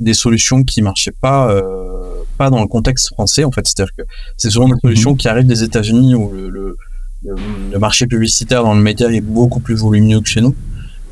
[0.00, 3.66] des solutions qui marchaient pas, euh, pas dans le contexte français en fait.
[3.66, 4.02] C'est-à-dire que
[4.36, 5.16] c'est souvent des solutions mhm.
[5.16, 6.76] qui arrivent des États-Unis où le, le,
[7.24, 10.54] le, marché publicitaire dans le média est beaucoup plus volumineux que chez nous.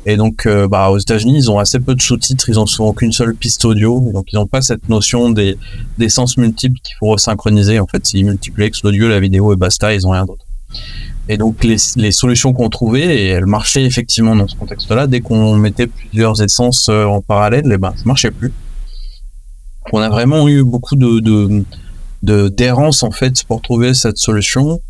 [0.07, 2.93] Et donc, euh, bah, aux États-Unis, ils ont assez peu de sous-titres, ils ont souvent
[2.93, 5.57] qu'une seule piste audio, donc ils n'ont pas cette notion des,
[5.97, 7.79] des sens multiples qu'il faut resynchroniser.
[7.79, 10.45] En fait, s'ils multiplexent l'audio, la vidéo et basta, ils ont rien d'autre.
[11.27, 15.21] Et donc, les, les solutions qu'on trouvait, et elles marchaient effectivement dans ce contexte-là, dès
[15.21, 18.53] qu'on mettait plusieurs essences euh, en parallèle, eh ben, ça marchait plus.
[19.91, 21.19] On a vraiment eu beaucoup de,
[22.21, 24.81] de, d'errance, en fait, pour trouver cette solution.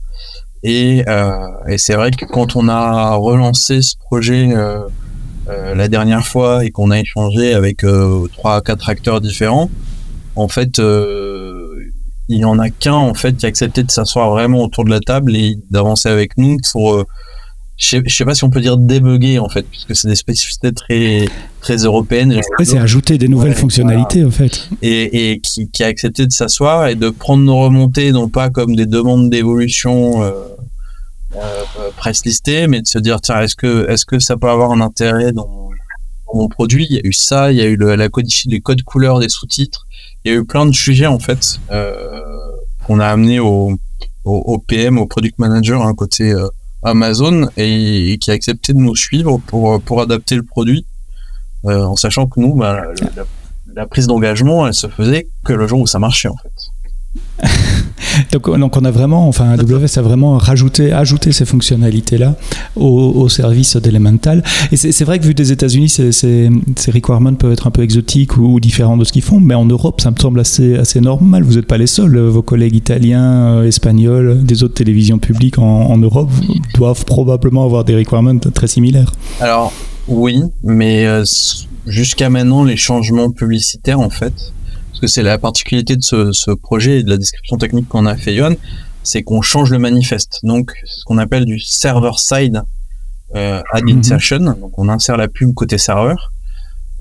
[0.63, 4.54] Et, euh, et c'est vrai que quand on a relancé ce projet,
[5.47, 9.69] la dernière fois et qu'on a échangé avec euh, trois quatre acteurs différents,
[10.36, 11.65] en fait, euh,
[12.27, 14.89] il y en a qu'un en fait qui a accepté de s'asseoir vraiment autour de
[14.89, 17.05] la table et d'avancer avec nous pour euh,
[17.77, 20.71] je sais, sais pas si on peut dire débugger en fait puisque c'est des spécificités
[20.71, 21.25] très
[21.60, 22.39] très européennes.
[22.63, 24.69] C'est ajouter des nouvelles fonctionnalités en fait.
[24.81, 28.49] Et, et qui, qui, a accepté de s'asseoir et de prendre nos remontées non pas
[28.49, 30.55] comme des demandes d'évolution euh, euh,
[31.98, 34.82] presse listée mais de se dire tiens est-ce que est-ce que ça peut avoir un
[34.82, 35.69] intérêt dans,
[36.34, 36.86] mon produit?
[36.89, 39.30] Il y a eu ça il y a eu la codification les codes couleurs des
[39.30, 39.86] sous-titres
[40.26, 42.19] il y a eu plein de sujets en fait euh,
[42.86, 43.78] qu'on a amené au,
[44.67, 46.48] PM, au product manager, hein, côté euh,
[46.84, 50.86] Amazon, et, qui a accepté de nous suivre pour, pour adapter le produit,
[51.65, 52.84] euh, en sachant que nous, bah,
[53.74, 57.48] la prise d'engagement, elle se faisait que le jour où ça marchait en fait.
[58.31, 62.36] donc, donc, on a vraiment, enfin AWS a vraiment rajouté, ajouté ces fonctionnalités-là
[62.75, 64.43] au, service d'Elemental.
[64.71, 66.49] Et c'est vrai que vu des États-Unis, ces, ces,
[66.91, 70.01] requirements peuvent être un peu exotiques ou, différents de ce qu'ils font, mais en Europe,
[70.01, 71.43] ça me semble assez, assez normal.
[71.43, 72.17] Vous n'êtes pas les seuls.
[72.17, 76.29] Vos collègues italiens, euh, espagnols, des autres télévisions publiques en, Europe
[76.75, 79.12] doivent probablement avoir des requirements très similaires.
[79.39, 79.71] Alors
[80.08, 81.23] oui, mais euh,
[81.88, 84.34] jusqu'à maintenant, les changements publicitaires, en fait,
[84.95, 88.05] parce que c'est la particularité de ce, ce, projet et de la description technique qu'on
[88.05, 88.55] a fait Yohan,
[89.03, 90.39] c'est qu'on change le manifeste.
[90.43, 92.62] Donc, c'est ce qu'on appelle du server-side
[93.36, 93.99] euh, ad mhm.
[93.99, 94.39] insertion.
[94.39, 96.31] Donc, on insère la pub côté serveur.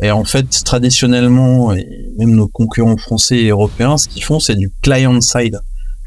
[0.02, 1.86] Et en fait, traditionnellement, et
[2.18, 5.60] même nos concurrents français et européens, ce qu'ils font, c'est du client-side.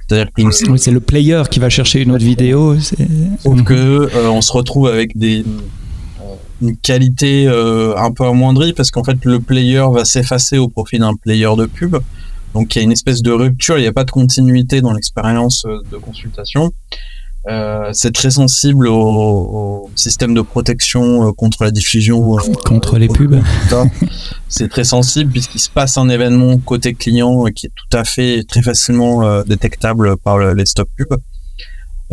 [0.10, 2.78] C'est-à-dire que c'est le player qui va chercher une autre vidéo.
[2.80, 3.73] Sauf que
[4.13, 5.45] euh, on se retrouve avec des
[6.62, 11.00] une qualité euh, un peu amoindrie parce qu'en fait le player va s'effacer au profit
[11.00, 11.98] d'un player de pub.
[12.54, 14.93] Donc il y a une espèce de rupture, il n'y a pas de continuité dans
[14.93, 16.72] l'expérience euh, de consultation.
[17.48, 22.38] Euh, c'est très sensible au, au, système de protection euh, contre la diffusion.
[22.65, 23.41] contre les pubs.
[24.50, 28.43] c'est très sensible puisqu'il se passe un événement côté client qui est tout à fait
[28.48, 31.20] très facilement détectable par les stop pubs.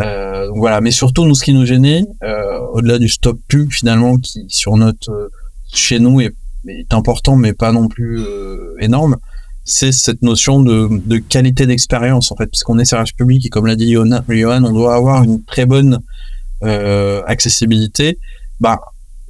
[0.01, 4.17] Euh, voilà, mais surtout nous, ce qui nous gênait, euh, au-delà du stop pub finalement,
[4.17, 5.29] qui sur notre euh,
[5.73, 6.35] chez nous est,
[6.69, 9.17] est, important, mais pas non plus euh, énorme,
[9.65, 13.67] c'est cette notion de, de qualité d'expérience en fait, puisqu'on est service public et comme
[13.67, 16.01] l'a dit Johan, on doit avoir une très bonne
[17.27, 18.19] accessibilité.
[18.61, 18.81] Bah,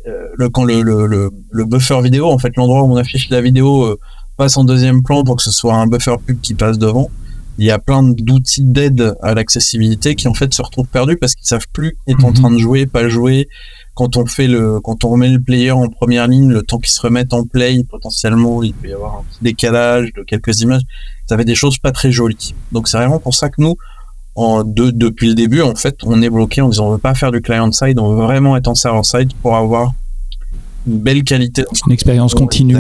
[0.05, 3.97] le, quand le, le, le, buffer vidéo, en fait, l'endroit où on affiche la vidéo
[4.37, 7.11] passe en deuxième plan pour que ce soit un buffer pub qui passe devant
[7.59, 11.35] il y a plein d'outils d'aide à l'accessibilité qui en fait se retrouvent perdus parce
[11.35, 12.35] qu'ils savent plus être en mhm.
[12.35, 13.49] train de jouer, pas jouer.
[13.95, 16.93] Quand on fait le, quand on remet le player en première ligne, le temps qu'il
[16.93, 20.83] se remette en play, potentiellement, il peut y avoir un petit décalage de quelques images.
[21.27, 22.55] Ça fait des choses pas très jolies.
[22.73, 23.77] Donc c'est vraiment pour ça que nous,
[24.35, 27.15] en de, depuis le début, en fait, on est bloqué en disant on veut pas
[27.15, 29.93] faire du client side, on veut vraiment être en server side pour avoir
[30.89, 31.65] une belle qualité.
[31.87, 32.77] Une expérience continue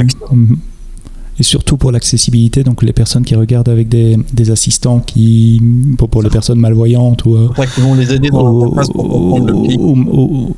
[1.38, 5.60] et surtout pour l'accessibilité, donc les personnes qui regardent avec des, des assistants qui,
[5.98, 10.56] pour, pour, les personnes malvoyantes ou, qui vont les aider dans ou, ou,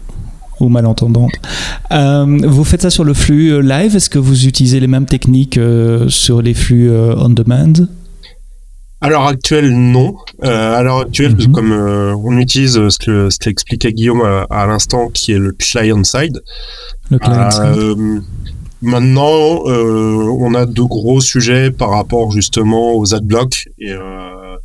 [0.61, 1.33] ou, malentendantes.
[1.93, 3.97] Euh, vous faites ça sur le flux euh, live.
[3.97, 7.73] Est-ce que vous utilisez les mêmes techniques euh, sur les flux on demand?
[9.01, 10.17] À l'heure actuelle, non.
[10.45, 11.53] Euh, à l'heure actuelle, mhm.
[11.53, 16.03] comme on utilise ce que ce qu'expliquait Guillaume à, à l'instant, qui est le client
[16.05, 16.43] side.
[17.11, 18.23] Le client side.
[18.83, 24.57] Maintenant, euh, on a de gros sujets par rapport justement aux adblocks et euh,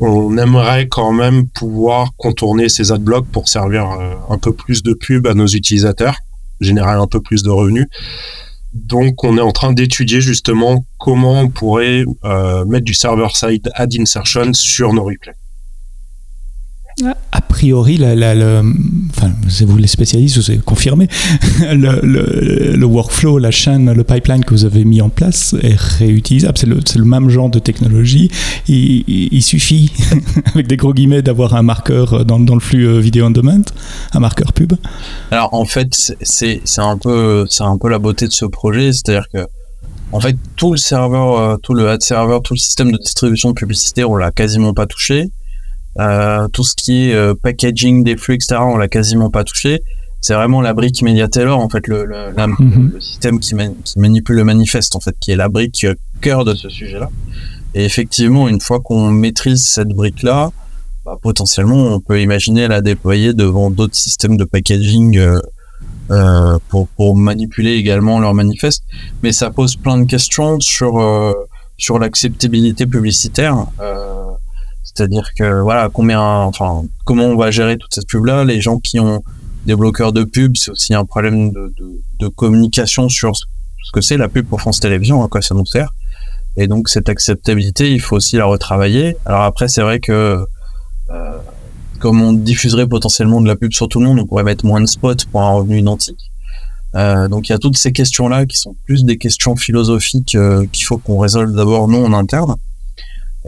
[0.00, 4.92] on aimerait quand même pouvoir contourner ces adblocks pour servir euh, un peu plus de
[4.94, 6.16] pub à nos utilisateurs,
[6.60, 7.86] générer un peu plus de revenus.
[8.72, 12.04] Donc, on est en train d'étudier justement comment on pourrait
[12.66, 15.37] mettre du server-side ad insertion sur nos replays
[17.32, 18.62] a priori, la, la,
[19.10, 19.32] enfin,
[19.66, 21.08] vous les spécialistes, vous avez confirmé,
[21.60, 26.58] le, le, workflow, la chaîne, le pipeline que vous avez mis en place est réutilisable.
[26.58, 28.30] C'est le, le même genre de technologie.
[28.68, 29.92] Il, il, suffit,
[30.54, 33.62] avec des gros guillemets, d'avoir un marqueur dans, dans, le flux euh, vidéo on demand,
[34.12, 34.74] un marqueur pub.
[35.30, 39.46] Alors en fait, c'est un peu, un peu la beauté de ce projet, c'est-à-dire que
[40.10, 43.50] en fait, tout le serveur, euh, tout le ad server, tout le système de distribution
[43.50, 45.30] de publicité, on l'a quasiment pas touché.
[45.98, 49.80] Euh, tout ce qui est euh, packaging des flux, etc., on l'a quasiment pas touché.
[50.20, 52.92] C'est vraiment la brique Mediatailor, en fait, le, le, mhm.
[52.94, 56.44] le système qui, qui, manipule le manifeste, en fait, qui est la brique euh, cœur
[56.44, 57.08] de ce sujet-là.
[57.74, 60.50] Et effectivement, une fois qu'on maîtrise cette brique-là,
[61.04, 65.18] bah, potentiellement, on peut imaginer la déployer devant d'autres systèmes de packaging
[66.10, 68.82] euh, pour, pour, manipuler également leur manifeste.
[69.22, 71.34] Mais ça pose plein de questions sur, euh,
[71.76, 73.66] sur l'acceptabilité publicitaire.
[73.78, 74.24] Euh,
[74.94, 78.44] c'est-à-dire que voilà, combien, enfin, comment on va gérer toute cette pub-là?
[78.44, 79.22] Les gens qui ont
[79.66, 81.72] des bloqueurs de pub, c'est aussi un problème de,
[82.20, 83.44] de, communication sur ce
[83.92, 85.92] que c'est la pub pour France Télévisions, à quoi ça nous sert.
[86.56, 89.16] Et donc cette acceptabilité, il faut aussi la retravailler.
[89.26, 90.46] Alors après, c'est vrai que
[91.10, 91.38] euh,
[92.00, 94.80] comme on diffuserait potentiellement de la pub sur tout le monde, on pourrait mettre moins
[94.80, 96.30] de spots pour un revenu identique.
[96.94, 100.66] Euh, donc il y a toutes ces questions-là qui sont plus des questions philosophiques euh,
[100.72, 102.56] qu'il faut qu'on résolve d'abord nous en interne.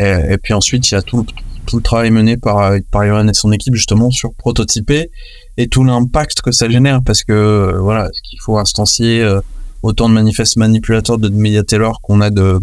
[0.00, 1.24] Et, et, puis ensuite il y a tout,
[1.66, 5.10] tout le travail mené par par et son équipe justement sur prototyper
[5.56, 9.40] et tout l'impact que ça génère parce que voilà ce qu'il faut instancier euh,
[9.82, 11.62] autant de manifestes manipulateurs de media
[12.02, 12.58] qu'on a de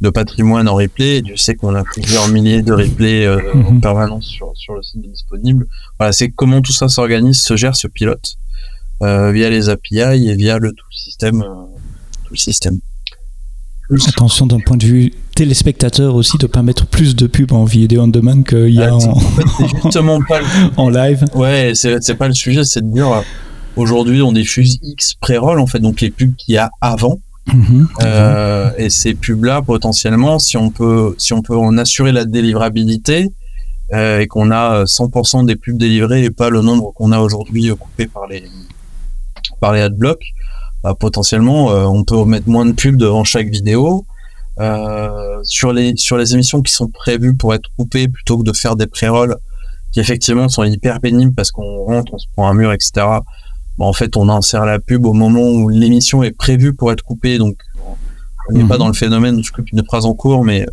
[0.00, 1.22] de patrimoine en replay.
[1.22, 3.80] Tu sais qu'on a plusieurs milliers de replays euh, en mhm.
[3.80, 5.66] permanence sur, sur le site disponible.
[5.98, 8.36] Voilà, c'est comment tout ça s'organise, se gère, se pilote
[9.02, 11.64] euh, via les API et via le tout système, euh,
[12.24, 12.78] tout le système.
[14.08, 18.02] Attention d'un point de vue téléspectateur aussi de pas mettre plus de pubs en vidéo
[18.02, 19.18] on demand qu'il y a ah, en,
[19.84, 20.40] justement pas
[20.76, 21.24] en live.
[21.34, 23.22] Ouais, c'est pas le sujet, c'est de dire
[23.76, 27.20] aujourd'hui on diffuse X pré-roll en fait, donc les pubs qu'il y a avant
[27.52, 27.88] Mhm.
[28.02, 33.28] Euh, et ces pubs-là, potentiellement, si on peut, si on peut en assurer la délivrabilité
[33.92, 37.70] euh, et qu'on a 100% des pubs délivrées et pas le nombre qu'on a aujourd'hui
[37.78, 38.44] coupé par les
[39.60, 40.24] par les adblocks,
[40.90, 44.04] bah, potentiellement, euh, on peut mettre moins de pubs devant chaque vidéo.
[44.58, 48.56] Euh, sur les sur les émissions qui sont prévues pour être coupées plutôt que de
[48.56, 49.36] faire des pré-rolls
[49.92, 53.04] qui effectivement sont hyper pénibles parce qu'on rentre, on se prend un mur, etc
[53.84, 57.38] en fait, on insère la pub au moment où l'émission est prévue pour être coupée,
[57.38, 57.56] donc
[58.48, 58.78] on n'est pas mhm.
[58.78, 60.66] dans le phénomène où je coupe une phrase en cours, mais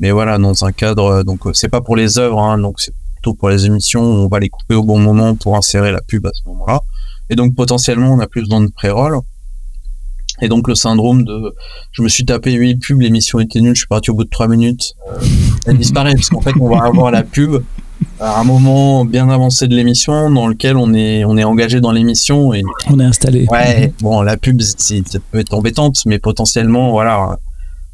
[0.00, 3.34] mais voilà, dans un cadre, donc c'est pas pour les œuvres, hein, donc c'est plutôt
[3.34, 6.30] pour les émissions, on va les couper au bon moment pour insérer la pub à
[6.32, 6.80] ce moment-là,
[7.28, 9.18] et donc potentiellement on a plus besoin de pré-roll.
[10.40, 11.54] Et donc le syndrome de
[11.92, 14.30] je me suis tapé 8 pubs, l'émission était nulle, je suis parti au bout de
[14.30, 15.20] 3 minutes, euh,
[15.66, 17.62] elle disparaît parce qu'en fait on va avoir la pub
[18.20, 21.90] à un moment bien avancé de l'émission dans lequel on est on est engagé dans
[21.90, 23.46] l'émission et on est installé.
[23.50, 27.38] Ouais, bon la pub ça peut être embêtante mais potentiellement voilà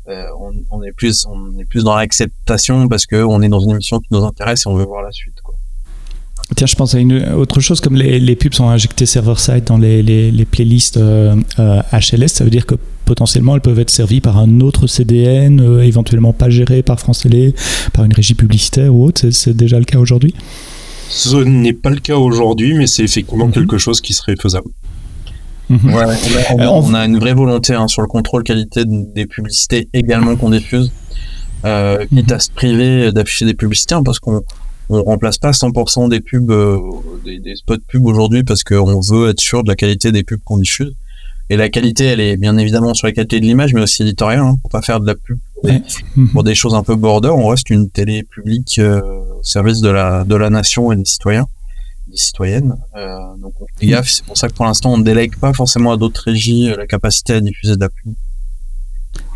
[0.06, 0.26] euh,
[0.70, 4.00] on, est plus on est plus dans l'acceptation parce que on est dans une émission
[4.00, 5.34] qui nous intéresse et on veut voir la suite.
[6.56, 9.78] Tiens, je pense à une autre chose, comme les, les pubs sont injectées server-side dans
[9.78, 12.74] les, les, les playlists euh, HLS, euh, ça veut dire que
[13.06, 17.20] potentiellement elles peuvent être servies par un autre CDN, euh, éventuellement pas géré par France
[17.20, 17.54] Télé,
[17.92, 19.30] par une régie publicitaire ou autre.
[19.30, 20.34] C'est déjà le cas aujourd'hui?
[21.08, 23.52] Ce n'est pas le cas aujourd'hui, mais c'est effectivement mhm.
[23.52, 24.68] quelque chose qui serait faisable.
[25.70, 25.94] Mhm.
[25.94, 26.04] Ouais,
[26.58, 30.92] on, a, une vraie volonté hein, sur le contrôle qualité des publicités également qu'on diffuse.
[31.64, 34.42] Euh, quitte à se priver d'afficher des publicités, hein, parce qu'on
[34.88, 36.78] on remplace pas 100% des pubs, euh,
[37.24, 40.40] des, des, spots pubs aujourd'hui parce qu'on veut être sûr de la qualité des pubs
[40.44, 40.94] qu'on diffuse.
[41.50, 44.40] Et la qualité, elle est bien évidemment sur la qualité de l'image, mais aussi éditoriale,
[44.40, 45.38] hein, pour pas faire de la pub
[46.32, 47.28] pour des, choses un peu border.
[47.28, 49.00] On reste une télé publique euh,
[49.40, 51.46] au service de la de la nation et des citoyens,
[52.06, 52.76] des citoyennes.
[52.96, 54.08] Euh, donc on fait gaffe.
[54.08, 56.86] C'est pour ça que pour l'instant, on ne délègue pas forcément à d'autres régies la
[56.86, 58.14] capacité à diffuser de la pub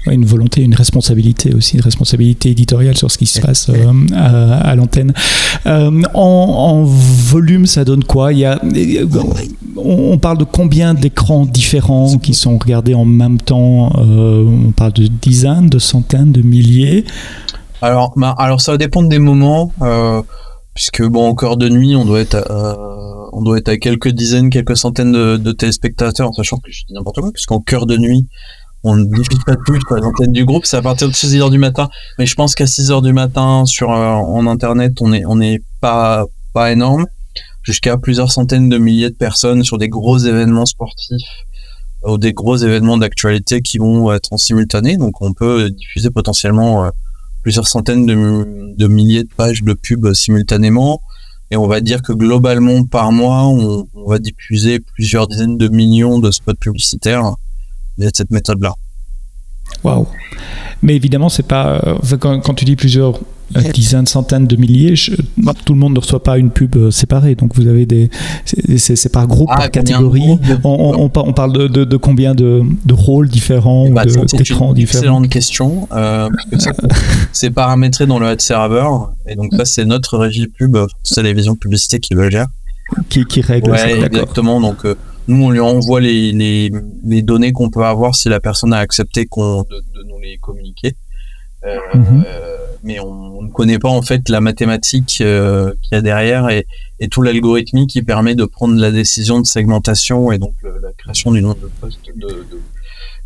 [0.07, 4.75] une volonté, une responsabilité aussi, une responsabilité éditoriale sur ce qui se passe euh, à,
[4.75, 5.13] l'antenne.
[5.67, 8.33] Euh, en, volume, ça donne quoi?
[8.33, 8.61] Il y a,
[9.77, 13.93] on, parle de combien d'écrans différents qui sont regardés en même temps?
[13.99, 17.05] Euh, On parle de dizaines, de centaines, de milliers?
[17.83, 19.73] Alors, bah, alors ça va dépendre des moments,
[20.75, 22.77] puisque bon, encore de nuit, on doit être à,
[23.33, 26.85] on doit être à quelques dizaines, quelques centaines de, de téléspectateurs, en sachant que je
[26.87, 28.27] dis n'importe quoi, puisqu'en cœur de nuit,
[28.85, 29.99] on ne diffuse pas plus quoi.
[30.01, 31.89] L'antenne du groupe c'est à partir de 6 heures du matin.
[32.19, 35.39] Mais je pense qu'à 6 heures du matin sur euh, en internet on est on
[35.81, 37.07] pas pas énorme.
[37.63, 41.29] Jusqu'à plusieurs centaines de milliers de personnes sur des gros événements sportifs
[42.05, 44.97] ou des gros événements d'actualité qui vont être en simultané.
[44.97, 46.91] Donc on peut diffuser potentiellement euh,
[47.43, 51.03] plusieurs centaines de, milliers de pages de pubs simultanément.
[51.51, 56.19] Et on va dire que globalement par mois on va diffuser plusieurs dizaines de millions
[56.19, 57.35] de spots publicitaires
[58.07, 58.75] de cette méthode-là.
[59.85, 60.07] Waouh
[60.83, 61.81] Mais évidemment, c'est pas.
[61.87, 63.21] Euh, quand, tu dis plusieurs
[63.57, 64.95] euh, dizaines, centaines de milliers,
[65.65, 67.35] tout le monde ne reçoit pas une pub euh, séparée.
[67.35, 68.11] Donc vous avez des.
[68.45, 70.39] C'est par groupe, ah, par catégorie.
[70.65, 75.29] On, on, parle de, de, combien de, de, rôles différents bah, ou d'écrans différents Excellente
[75.29, 75.89] question.
[77.33, 78.89] c'est paramétré dans le ad server.
[79.29, 80.77] Et donc, ça, c'est notre régie pub,
[81.15, 82.47] télévision publicité qui le gère.
[83.11, 83.91] Qui, qui règle ouais, ça.
[83.91, 84.61] Exactement.
[84.61, 84.87] Donc
[85.29, 86.73] nous, on lui envoie les, les,
[87.05, 90.39] les données qu'on peut avoir si la personne a accepté qu'on de, de, nous les
[90.39, 90.97] communiquer.
[91.65, 92.25] Euh, mhm.
[92.85, 96.67] mais on, ne connaît pas en fait la mathématique euh, qu'il y a derrière et,
[97.01, 101.33] et tout l'algorithme qui permet de prendre la décision de segmentation et donc la création
[101.33, 102.61] du nombre de postes de, de,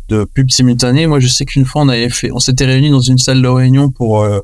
[0.09, 1.05] de pubs simultanées.
[1.05, 3.47] Moi, je sais qu'une fois, on avait fait, on s'était réunis dans une salle de
[3.47, 4.39] réunion pour euh,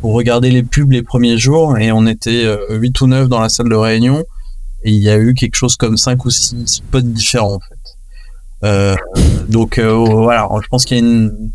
[0.00, 3.48] pour regarder les pubs les premiers jours et on était 8 ou 9 dans la
[3.48, 4.22] salle de réunion
[4.84, 7.74] et il y a eu quelque chose comme cinq ou six spots différents en fait.
[8.64, 8.94] Euh,
[9.48, 11.50] donc euh, voilà, je pense qu'il y a une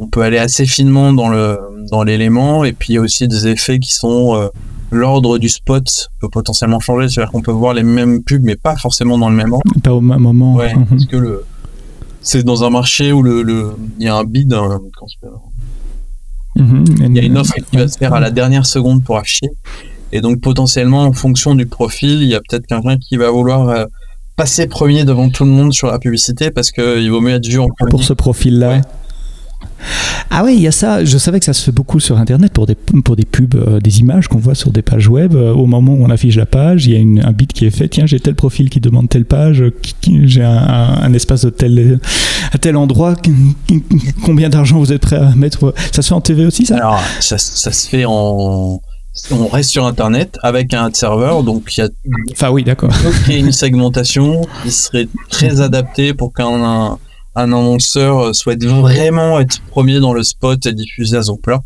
[0.00, 1.58] on peut aller assez finement dans le
[1.90, 4.50] dans l'élément et puis il y a aussi des effets qui sont
[4.90, 8.76] l'ordre du spot peut potentiellement changer, c'est-à-dire qu'on peut voir les mêmes pubs mais pas
[8.76, 9.70] forcément dans le même ordre.
[9.82, 10.54] Pas au même moment.
[10.54, 10.86] Ouais, Mhm.
[10.86, 11.44] parce que le
[12.22, 15.38] c'est dans un marché où le le il y a un bid, s'appelle
[16.56, 16.84] Mhm.
[17.00, 19.48] il y a une offre qui va se faire à la dernière seconde pour acheter.
[20.12, 23.68] Et donc potentiellement, en fonction du profil, il y a peut-être quelqu'un qui va vouloir
[23.68, 23.84] euh,
[24.36, 27.58] passer premier devant tout le monde sur la publicité parce qu'il vaut mieux être vu
[27.58, 27.90] en premier.
[27.90, 28.68] pour ce profil-là.
[28.68, 28.80] Ouais.
[30.30, 31.04] Ah oui, il y a ça.
[31.04, 33.80] Je savais que ça se fait beaucoup sur Internet pour des, pour des pubs, euh,
[33.80, 35.34] des images qu'on voit sur des pages web.
[35.34, 37.66] Euh, au moment où on affiche la page, il y a une- un bit qui
[37.66, 37.88] est fait.
[37.88, 39.64] Tiens, j'ai tel profil qui demande telle page.
[40.24, 41.98] J'ai un, un- un espace de tel,
[42.52, 43.14] à tel endroit.
[44.24, 45.74] Combien d'argent vous êtes prêt à mettre?
[45.92, 46.76] Ça se fait en TV aussi, ça?
[46.76, 48.80] Alors, ça, ça se fait en...
[49.30, 51.88] On reste sur Internet avec un serveur, donc il y a
[52.32, 52.90] Enfin, oui, d'accord.
[53.28, 56.98] une segmentation qui serait très adaptée pour qu'un un,
[57.34, 61.60] un annonceur souhaite vraiment être premier dans le spot et diffuser à son plat.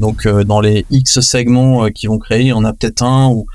[0.00, 3.46] Donc euh, dans les X segments euh, qu'ils vont créer, on a peut-être un où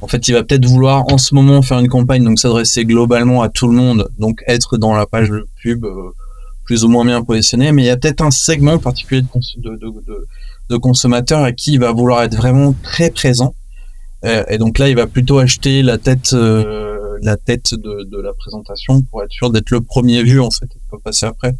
[0.00, 3.42] en fait il va peut-être vouloir en ce moment faire une campagne, donc s'adresser globalement
[3.42, 6.10] à tout le monde, donc être dans la page de pub euh,
[6.64, 9.40] plus ou moins bien positionné, mais il y a peut-être un segment particulier de, cons-
[9.56, 10.26] de, de, de,
[10.68, 13.54] de consommateurs à qui il va vouloir être vraiment très présent.
[14.24, 18.32] Euh, et donc là, il va plutôt acheter la tête, euh, la tête de, la
[18.32, 21.54] présentation pour être sûr d'être le premier vu en fait, et de pas passer après.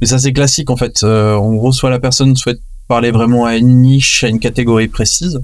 [0.00, 1.02] Mais ça c'est classique en fait.
[1.02, 4.88] Euh, en gros, soit la personne souhaite parler vraiment à une niche, à une catégorie
[4.88, 5.40] précise.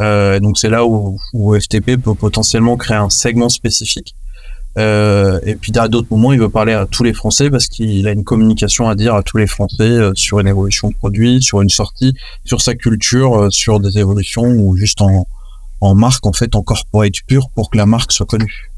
[0.00, 4.14] Euh, donc c'est là où FTP peut potentiellement créer un segment spécifique.
[4.76, 8.06] Euh, et puis à d'autres moments, il veut parler à tous les Français parce qu'il
[8.08, 11.42] a une communication à dire à tous les Français euh, sur une évolution de produit,
[11.42, 12.14] sur une sortie,
[12.44, 15.26] sur sa culture, euh, sur des évolutions ou juste en,
[15.80, 18.73] en marque, en fait, en corporate pur pour que la marque soit connue.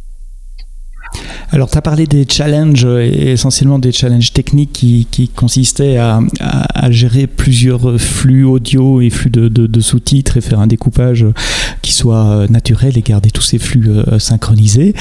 [1.50, 5.96] Alors, tu as parlé des challenges, euh, et essentiellement des challenges techniques qui, qui consistaient
[5.96, 10.60] à, à- à gérer plusieurs flux audio et flux de, de- de sous-titres et faire
[10.60, 11.24] un découpage
[11.82, 14.94] qui soit euh, naturel et garder tous ces flux euh, synchronisés.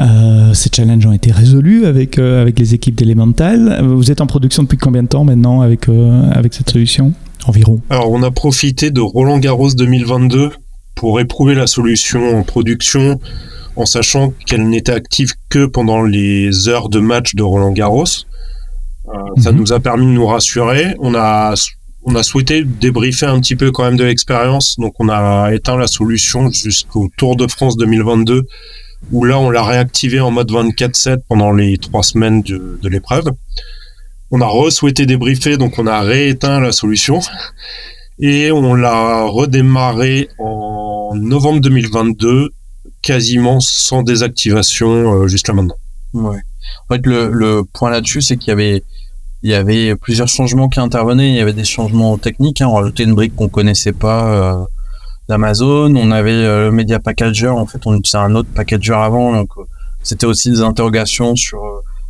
[0.00, 3.80] Euh, ces challenges ont été résolus avec, euh, avec les équipes d'Elemental.
[3.84, 7.12] Vous êtes en production depuis combien de temps maintenant avec, euh, avec cette solution?
[7.46, 7.80] Environ.
[7.90, 10.50] Alors, on a profité de Roland Garros 2022
[10.96, 13.20] pour éprouver la solution en production,
[13.76, 18.04] en sachant qu'elle n'était active que pendant les heures de match de Roland Garros.
[19.08, 19.58] Euh, Ça Mhm.
[19.58, 20.96] nous a permis de nous rassurer.
[20.98, 21.54] On a,
[22.04, 25.76] on a souhaité débriefer un petit peu quand même de l'expérience, donc on a éteint
[25.76, 28.42] la solution jusqu'au Tour de France 2022,
[29.12, 33.30] où là on l'a réactivé en mode 24/7 pendant les trois semaines de, de l'épreuve.
[34.32, 37.20] On a re-souhaité débriefer, donc on a rééteint la solution
[38.18, 42.50] et on l'a redémarré en novembre 2022,
[43.02, 45.76] quasiment sans désactivation euh, jusqu'à maintenant.
[46.14, 46.40] Ouais.
[46.88, 48.82] En fait, le, point là-dessus, c'est qu'il
[49.42, 51.30] y avait, plusieurs changements qui intervenaient.
[51.30, 52.60] Il y avait des changements techniques.
[52.60, 52.68] Hein.
[52.68, 54.64] On rajoutait une brique qu'on connaissait pas euh,
[55.28, 55.94] d'Amazon.
[55.94, 57.48] On avait euh, le Media Packager.
[57.48, 59.32] En fait, on utilisait un autre packager avant.
[59.32, 59.62] Donc, euh,
[60.02, 61.60] c'était aussi des interrogations sur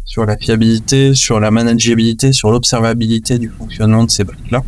[0.06, 4.62] sur la fiabilité, sur la manageabilité, sur l'observabilité du fonctionnement de ces briques-là.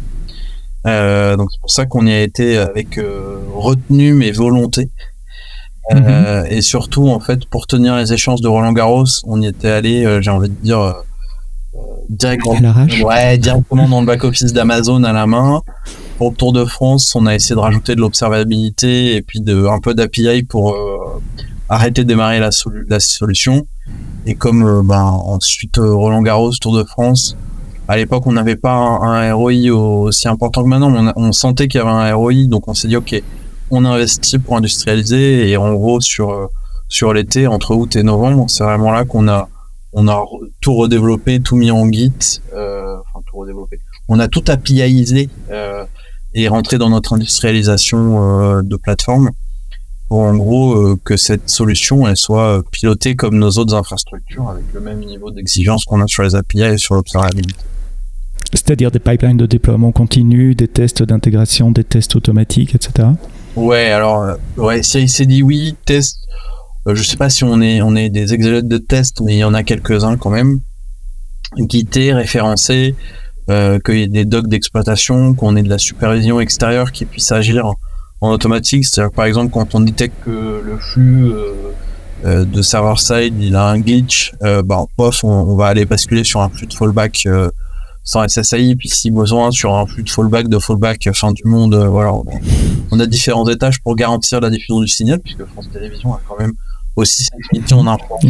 [0.86, 4.90] Euh, donc, c'est pour ça qu'on y a été avec euh, retenue mais volonté.
[5.94, 9.70] Euh, et surtout, en fait, pour tenir les échanges de Roland Garros, on y était
[9.70, 10.94] allé, j'ai envie de dire,
[12.10, 12.58] directement,
[13.04, 15.62] ouais, directement dans le back-office d'Amazon à la main.
[16.18, 19.66] Pour le Tour de France, on a essayé de rajouter de l'observabilité et puis de,
[19.66, 20.76] un peu d'API pour
[21.70, 23.66] arrêter de démarrer la, solu- la solution.
[24.26, 27.34] Et comme ben, ensuite Roland Garros, Tour de France,
[27.88, 31.78] à l'époque on n'avait pas un, ROI aussi important que maintenant, mais on, sentait qu'il
[31.78, 33.20] y avait un ROI, donc on s'est dit ok,
[33.70, 36.46] on investit pour industrialiser et en gros sur euh,
[36.90, 39.48] sur l'été entre août et novembre, c'est vraiment là qu'on a
[39.94, 40.22] on a
[40.60, 43.80] tout redéveloppé, tout mis en Git, euh, enfin tout redéveloppé.
[44.08, 45.84] On a tout APIisé euh,
[46.34, 49.30] et rentré dans notre industrialisation de plateforme
[50.08, 54.80] pour en gros que cette solution elle soit pilotée comme nos autres infrastructures avec le
[54.80, 57.64] même niveau d'exigence qu'on a sur les API et sur l'observabilité.
[58.52, 63.08] C'est-à-dire des pipelines de déploiement continu, des tests d'intégration, des tests automatiques, etc.
[63.56, 66.18] Ouais, alors euh, ouais, CICD oui, test.
[66.86, 69.38] euh, je sais pas si on est on est des exélotes de test, mais il
[69.38, 70.60] y en a quelques-uns quand même.
[71.56, 72.94] Guidés, référencés,
[73.50, 77.32] euh, qu'il y ait des docs d'exploitation, qu'on ait de la supervision extérieure qui puisse
[77.32, 77.66] agir
[78.20, 78.84] en, automatique.
[78.84, 81.32] C'est-à-dire par exemple quand on détecte que le flux
[82.24, 86.24] euh, de server side il a un glitch, euh, bah pof, on, va aller basculer
[86.24, 87.26] sur un flux de fallback
[88.08, 91.42] sans SSAI, puis si besoin sur un flux de fallback de fallback euh, fin du
[91.44, 92.14] monde, euh, voilà.
[92.90, 96.38] On, a différents étages pour garantir la diffusion du signal, puisque France Télévisions a quand
[96.38, 96.52] même
[96.96, 97.84] aussi cette mission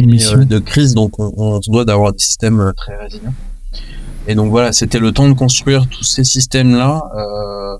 [0.05, 0.39] mission.
[0.39, 3.33] euh, de crise, donc on, on se doit d'avoir des systèmes très résilients.
[4.27, 7.77] Et donc voilà, c'était le temps de construire tous ces systèmes-là euh,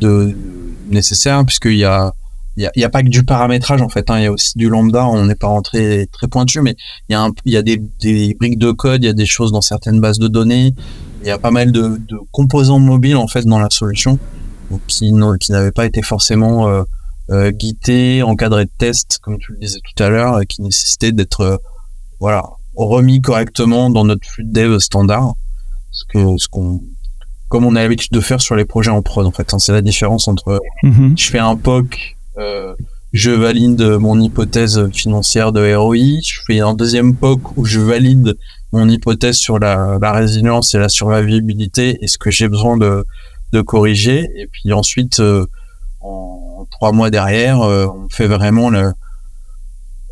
[0.00, 0.36] de
[0.88, 2.12] nécessaires, puisqu'il y a
[2.56, 4.68] il y a, pas que du paramétrage en fait, hein, il y a aussi du
[4.68, 5.06] lambda.
[5.06, 6.74] On n'est pas rentré très pointu, mais
[7.08, 9.26] il y a, il y a des, des, briques de code, il y a des
[9.26, 10.74] choses dans certaines bases de données.
[11.22, 14.18] Il y a pas mal de, de composants mobiles en fait dans la solution,
[14.86, 16.82] qui, qui n'avaient pas été forcément euh,
[17.30, 21.40] euh, guidés, encadrés de tests, comme tu le disais tout à l'heure, qui nécessitaient d'être
[21.42, 21.56] euh,
[22.18, 22.42] voilà
[22.74, 25.34] remis correctement dans notre flux de dev standard.
[25.92, 26.80] Ce que ce qu'on
[27.48, 29.52] comme on a l'habitude de faire sur les projets en prod en fait.
[29.52, 29.58] Hein.
[29.58, 31.18] c'est la différence entre mm-hmm.
[31.18, 32.16] je fais un POC
[33.12, 36.20] je valide mon hypothèse financière de ROI.
[36.22, 38.36] Je fais un deuxième POC où je valide
[38.72, 43.04] mon hypothèse sur la, résilience et la survivabilité et ce que j'ai besoin de,
[43.62, 44.30] corriger.
[44.36, 45.44] Et puis ensuite, euh,
[46.00, 48.92] en trois mois derrière, euh, on fait vraiment le,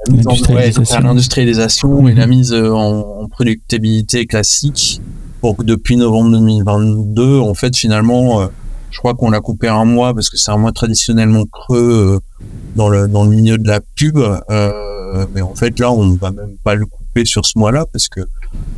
[0.08, 2.30] l'industrialisation et la mhm.
[2.30, 5.00] mise en, en, productibilité classique
[5.40, 8.48] pour que depuis novembre 2022, en fait, finalement,
[8.90, 12.50] je crois qu'on l'a coupé un mois parce que c'est un mois traditionnellement creux euh,
[12.74, 14.18] dans le dans le milieu de la pub.
[14.18, 18.08] Euh, mais en fait là, on va même pas le couper sur ce mois-là parce
[18.08, 18.20] que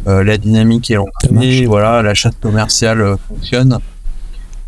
[0.07, 3.79] euh, la dynamique est lancée, voilà, l'achat commercial fonctionne.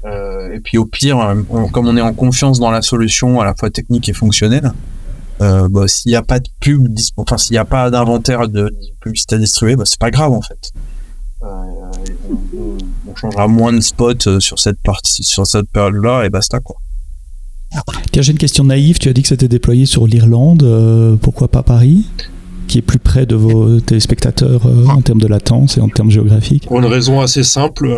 [0.04, 1.36] et puis au pire,
[1.72, 4.72] comme on est en confiance dans la solution à la fois technique et fonctionnelle,
[5.38, 6.86] bah, s'il n'y a pas de pub,
[7.16, 10.42] enfin s'il n'y a pas d'inventaire de, publicité à distribuer, bah, c'est pas grave en
[10.42, 10.72] fait
[13.06, 16.76] on changera moins de spots euh, sur cette partie, sur cette période-là et basta quoi.
[18.10, 18.98] Tiens, j'ai une question naïve.
[18.98, 20.62] Tu as dit que c'était déployé sur l'Irlande.
[20.62, 22.06] Euh, pourquoi pas Paris
[22.68, 26.10] qui est plus près de vos téléspectateurs euh, en termes de latence et en termes
[26.10, 26.66] géographiques?
[26.66, 27.88] Pour une raison assez simple.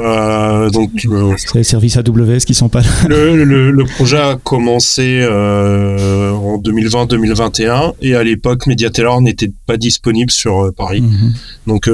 [0.73, 0.91] donc,
[1.37, 2.89] c'est les services AWS qui sont pas là.
[3.09, 11.03] Le, projet a commencé en 2020-2021 et à l'époque, MediaTailor n'était pas disponible sur Paris.
[11.03, 11.35] Mhm.
[11.67, 11.89] Donc,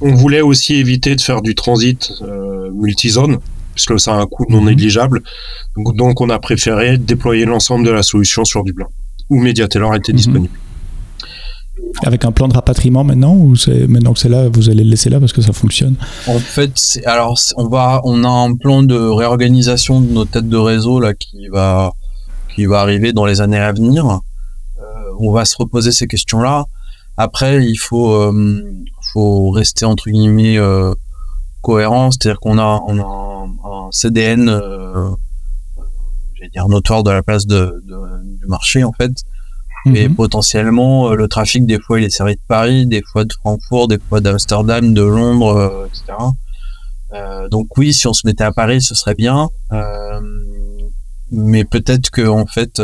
[0.00, 3.38] on voulait aussi éviter de faire du transit euh, multizone,
[3.74, 4.68] puisque ça a un coût non mhm.
[4.68, 5.22] négligeable.
[5.76, 8.86] Donc, on a préféré déployer l'ensemble de la solution sur Dublin,
[9.28, 10.16] où MediaTailor était mhm.
[10.16, 10.54] disponible.
[12.04, 14.90] Avec un plan de rapatriement maintenant ou c'est maintenant que c'est là, vous allez le
[14.90, 15.96] laisser là parce que ça fonctionne?
[16.28, 20.56] En fait, alors on va, on a un plan de réorganisation de nos têtes de
[20.56, 21.92] réseau là qui va,
[22.54, 24.06] qui va arriver dans les années à venir.
[24.06, 24.82] Euh,
[25.18, 26.66] on va se reposer ces questions-là.
[27.16, 28.62] Après, il faut, euh,
[29.12, 30.94] faut rester entre guillemets euh,
[31.62, 33.06] cohérent, c'est-à-dire qu'on a, on a
[33.68, 35.10] un, CDN, euh,
[36.34, 39.12] j'allais dire notoire de la place de, du marché en fait.
[39.94, 40.14] Et mhm.
[40.14, 43.98] potentiellement, le trafic, des fois, il est servi de Paris, des fois de Francfort, des
[43.98, 46.18] fois d'Amsterdam, de Londres, etc.
[47.50, 49.48] donc oui, si on se mettait à Paris, ce serait bien.
[51.32, 52.78] mais peut-être que en fait,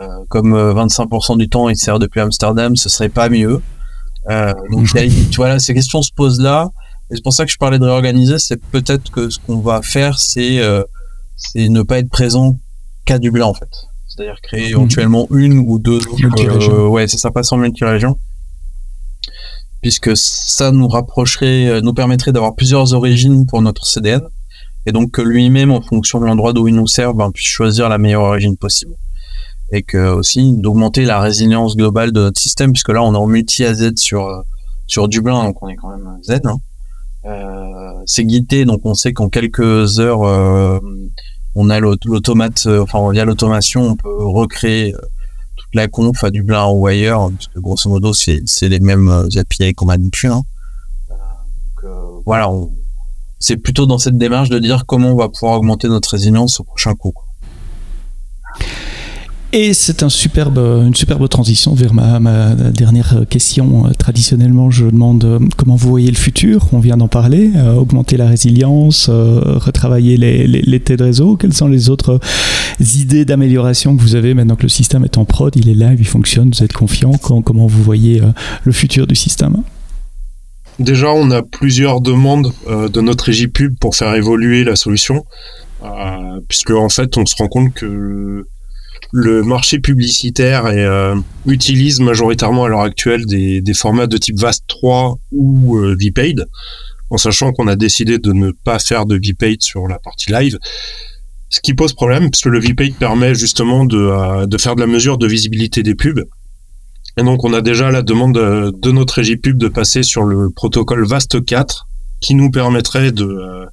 [0.00, 3.60] euh, comme 25% euh, du temps il sert depuis Amsterdam, ce serait pas mieux.
[4.30, 6.70] Euh, donc tu vois là, ces questions se posent là.
[7.10, 8.38] Et c'est pour ça que je parlais de réorganiser.
[8.38, 10.60] C'est peut-être que ce qu'on va faire, c'est
[11.36, 12.58] c'est ne pas être présent
[13.04, 13.68] qu'à Dublin en fait.
[14.08, 14.70] C'est-à-dire créer mhm.
[14.70, 16.86] éventuellement une ou deux autres.
[16.88, 18.18] ouais, c'est ça, passe en multi-région.
[19.82, 24.22] Puisque ça nous rapprocherait, nous permettrait d'avoir plusieurs origines pour notre CDN.
[24.86, 27.88] Et donc que lui-même, en fonction de l'endroit d'où il nous sert, ben, puisse choisir
[27.88, 28.94] la meilleure origine possible
[29.70, 33.26] et que aussi d'augmenter la résilience globale de notre système puisque là on est en
[33.26, 34.42] multi AZ sur euh,
[34.86, 36.58] sur Dublin donc on est quand même Z hein.
[37.24, 40.78] euh, c'est guidé donc on sait qu'en quelques heures euh,
[41.54, 44.92] on a l'automate enfin via l'automation on peut recréer
[45.56, 49.28] toute la conf à Dublin ou ailleurs parce que grosso modo c'est c'est les mêmes
[49.36, 50.42] API qu'on a depuis hein.
[51.08, 51.90] donc
[52.26, 52.50] voilà
[53.38, 56.64] c'est plutôt dans cette démarche de dire comment on va pouvoir augmenter notre résilience au
[56.64, 57.14] prochain coup
[59.54, 63.88] et c'est une superbe transition vers ma, dernière question.
[63.96, 66.66] Traditionnellement, je demande euh, comment vous voyez le futur?
[66.72, 67.52] On vient d'en parler.
[67.54, 71.36] Euh, augmenter la résilience, euh, retravailler les, les, de réseau.
[71.36, 72.18] Quelles sont les autres
[72.96, 75.92] idées d'amélioration que vous avez maintenant que le système est en prod, il est là,
[75.96, 78.20] il fonctionne, vous êtes confiant Comment vous voyez
[78.64, 79.62] le futur du système?
[80.80, 85.24] Déjà, on a plusieurs demandes de notre pub pour faire évoluer la solution.
[86.48, 88.44] puisque en fait, on se rend compte que
[89.12, 91.14] le marché publicitaire euh,
[91.46, 96.46] utilise majoritairement à l'heure actuelle des, formats de type VAST 3 ou euh, VPaid,
[97.10, 100.58] en sachant qu'on a décidé de ne pas faire de VPaid sur la partie live.
[101.48, 104.88] Ce qui pose problème, parce que le VPaid permet justement de, euh, faire de la
[104.88, 106.24] mesure de visibilité des pubs.
[107.16, 110.50] Et donc on a déjà la demande de, notre régie pub de passer sur le
[110.50, 111.86] protocole VAST 4,
[112.24, 113.66] qui nous permettrait de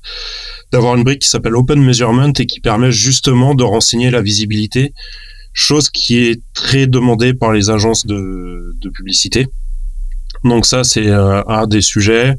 [0.72, 4.94] d'avoir une brique qui s'appelle Open Measurement et qui permet justement de renseigner la visibilité
[5.54, 9.48] chose qui est très demandée par les agences de, publicité.
[10.44, 12.36] Donc ça, c'est euh, un des sujets.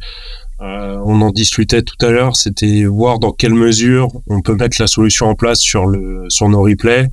[0.60, 4.76] Euh, on en discutait tout à l'heure, c'était voir dans quelle mesure on peut mettre
[4.80, 7.08] la solution en place sur le sur nos replays.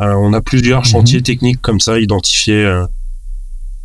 [0.00, 0.90] Euh, on a plusieurs Mhm.
[0.92, 2.84] chantiers techniques comme ça identifiés euh,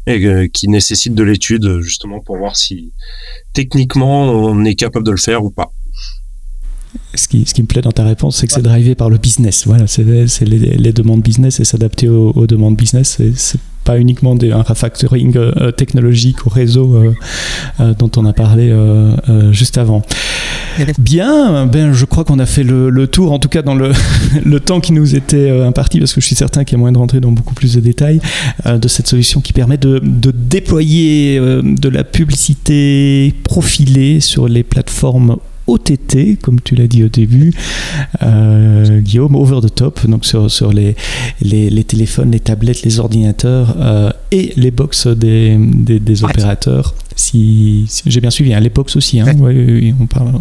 [0.08, 2.92] et euh, qui nécessitent de l'étude justement pour voir si
[3.54, 5.72] techniquement on est capable de le faire ou pas.
[7.16, 9.18] Ce qui, ce qui me plaît dans ta réponse, c'est que c'est drivé par le
[9.18, 9.66] business.
[9.66, 13.22] Voilà, c'est les, les demandes business et s'adapter aux, aux demandes business.
[13.92, 18.74] Pas uniquement des, un refactoring euh, euh, technologique au réseau euh, dont on a parlé
[19.52, 20.02] juste avant.
[20.98, 23.92] Bien, ben, je crois qu'on a fait le, le tour, en tout cas dans le,
[24.46, 26.94] le temps qui nous était imparti, parce que je suis certain qu'il y a moyen
[26.94, 28.22] de rentrer dans beaucoup plus de détails,
[28.66, 35.38] de cette solution qui permet de, de déployer de la publicité profilée sur les plateformes
[35.72, 37.54] OTT, comme tu l'as dit au début,
[38.24, 40.96] euh, Guillaume, over the top, donc sur, sur les,
[41.42, 46.94] les, les téléphones, les tablettes, les ordinateurs euh, et les box des, des, des opérateurs.
[47.16, 50.32] Si, si- j'ai bien suivi, hein, les box aussi, hein, ouais, oui, oui, on parle.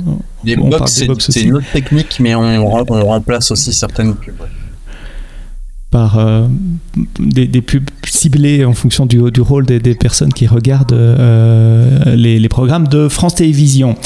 [0.45, 1.49] Les on parle box, des c'est box c'est aussi.
[1.49, 4.35] une autre technique, mais on, rem- on remplace aussi certaines pubs.
[4.41, 4.47] ouais.
[5.91, 6.47] Par euh,
[7.19, 12.49] des, des pubs ciblées en fonction du, rôle des, personnes qui regardent euh, les, les
[12.49, 13.97] programmes de France Télévisions.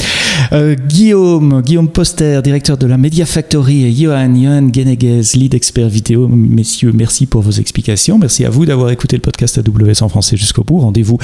[0.51, 5.87] Euh, Guillaume, Guillaume Poster, directeur de la Media Factory, et Johan, Johan Geneguez, lead expert
[5.87, 6.27] vidéo.
[6.27, 8.17] Messieurs, merci pour vos explications.
[8.17, 10.79] Merci à vous d'avoir écouté le podcast AWS en français jusqu'au bout.
[10.79, 11.17] Rendez-vous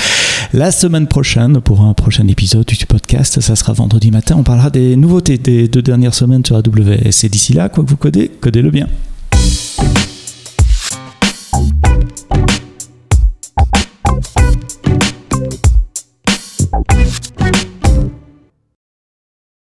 [0.53, 3.41] la semaine prochaine pour un prochain épisode du podcast.
[3.41, 4.35] Ça sera vendredi matin.
[4.37, 7.23] On parlera des nouveautés des deux dernières semaines sur AWS.
[7.23, 8.87] Et d'ici là, quoi que vous codez, codez-le bien.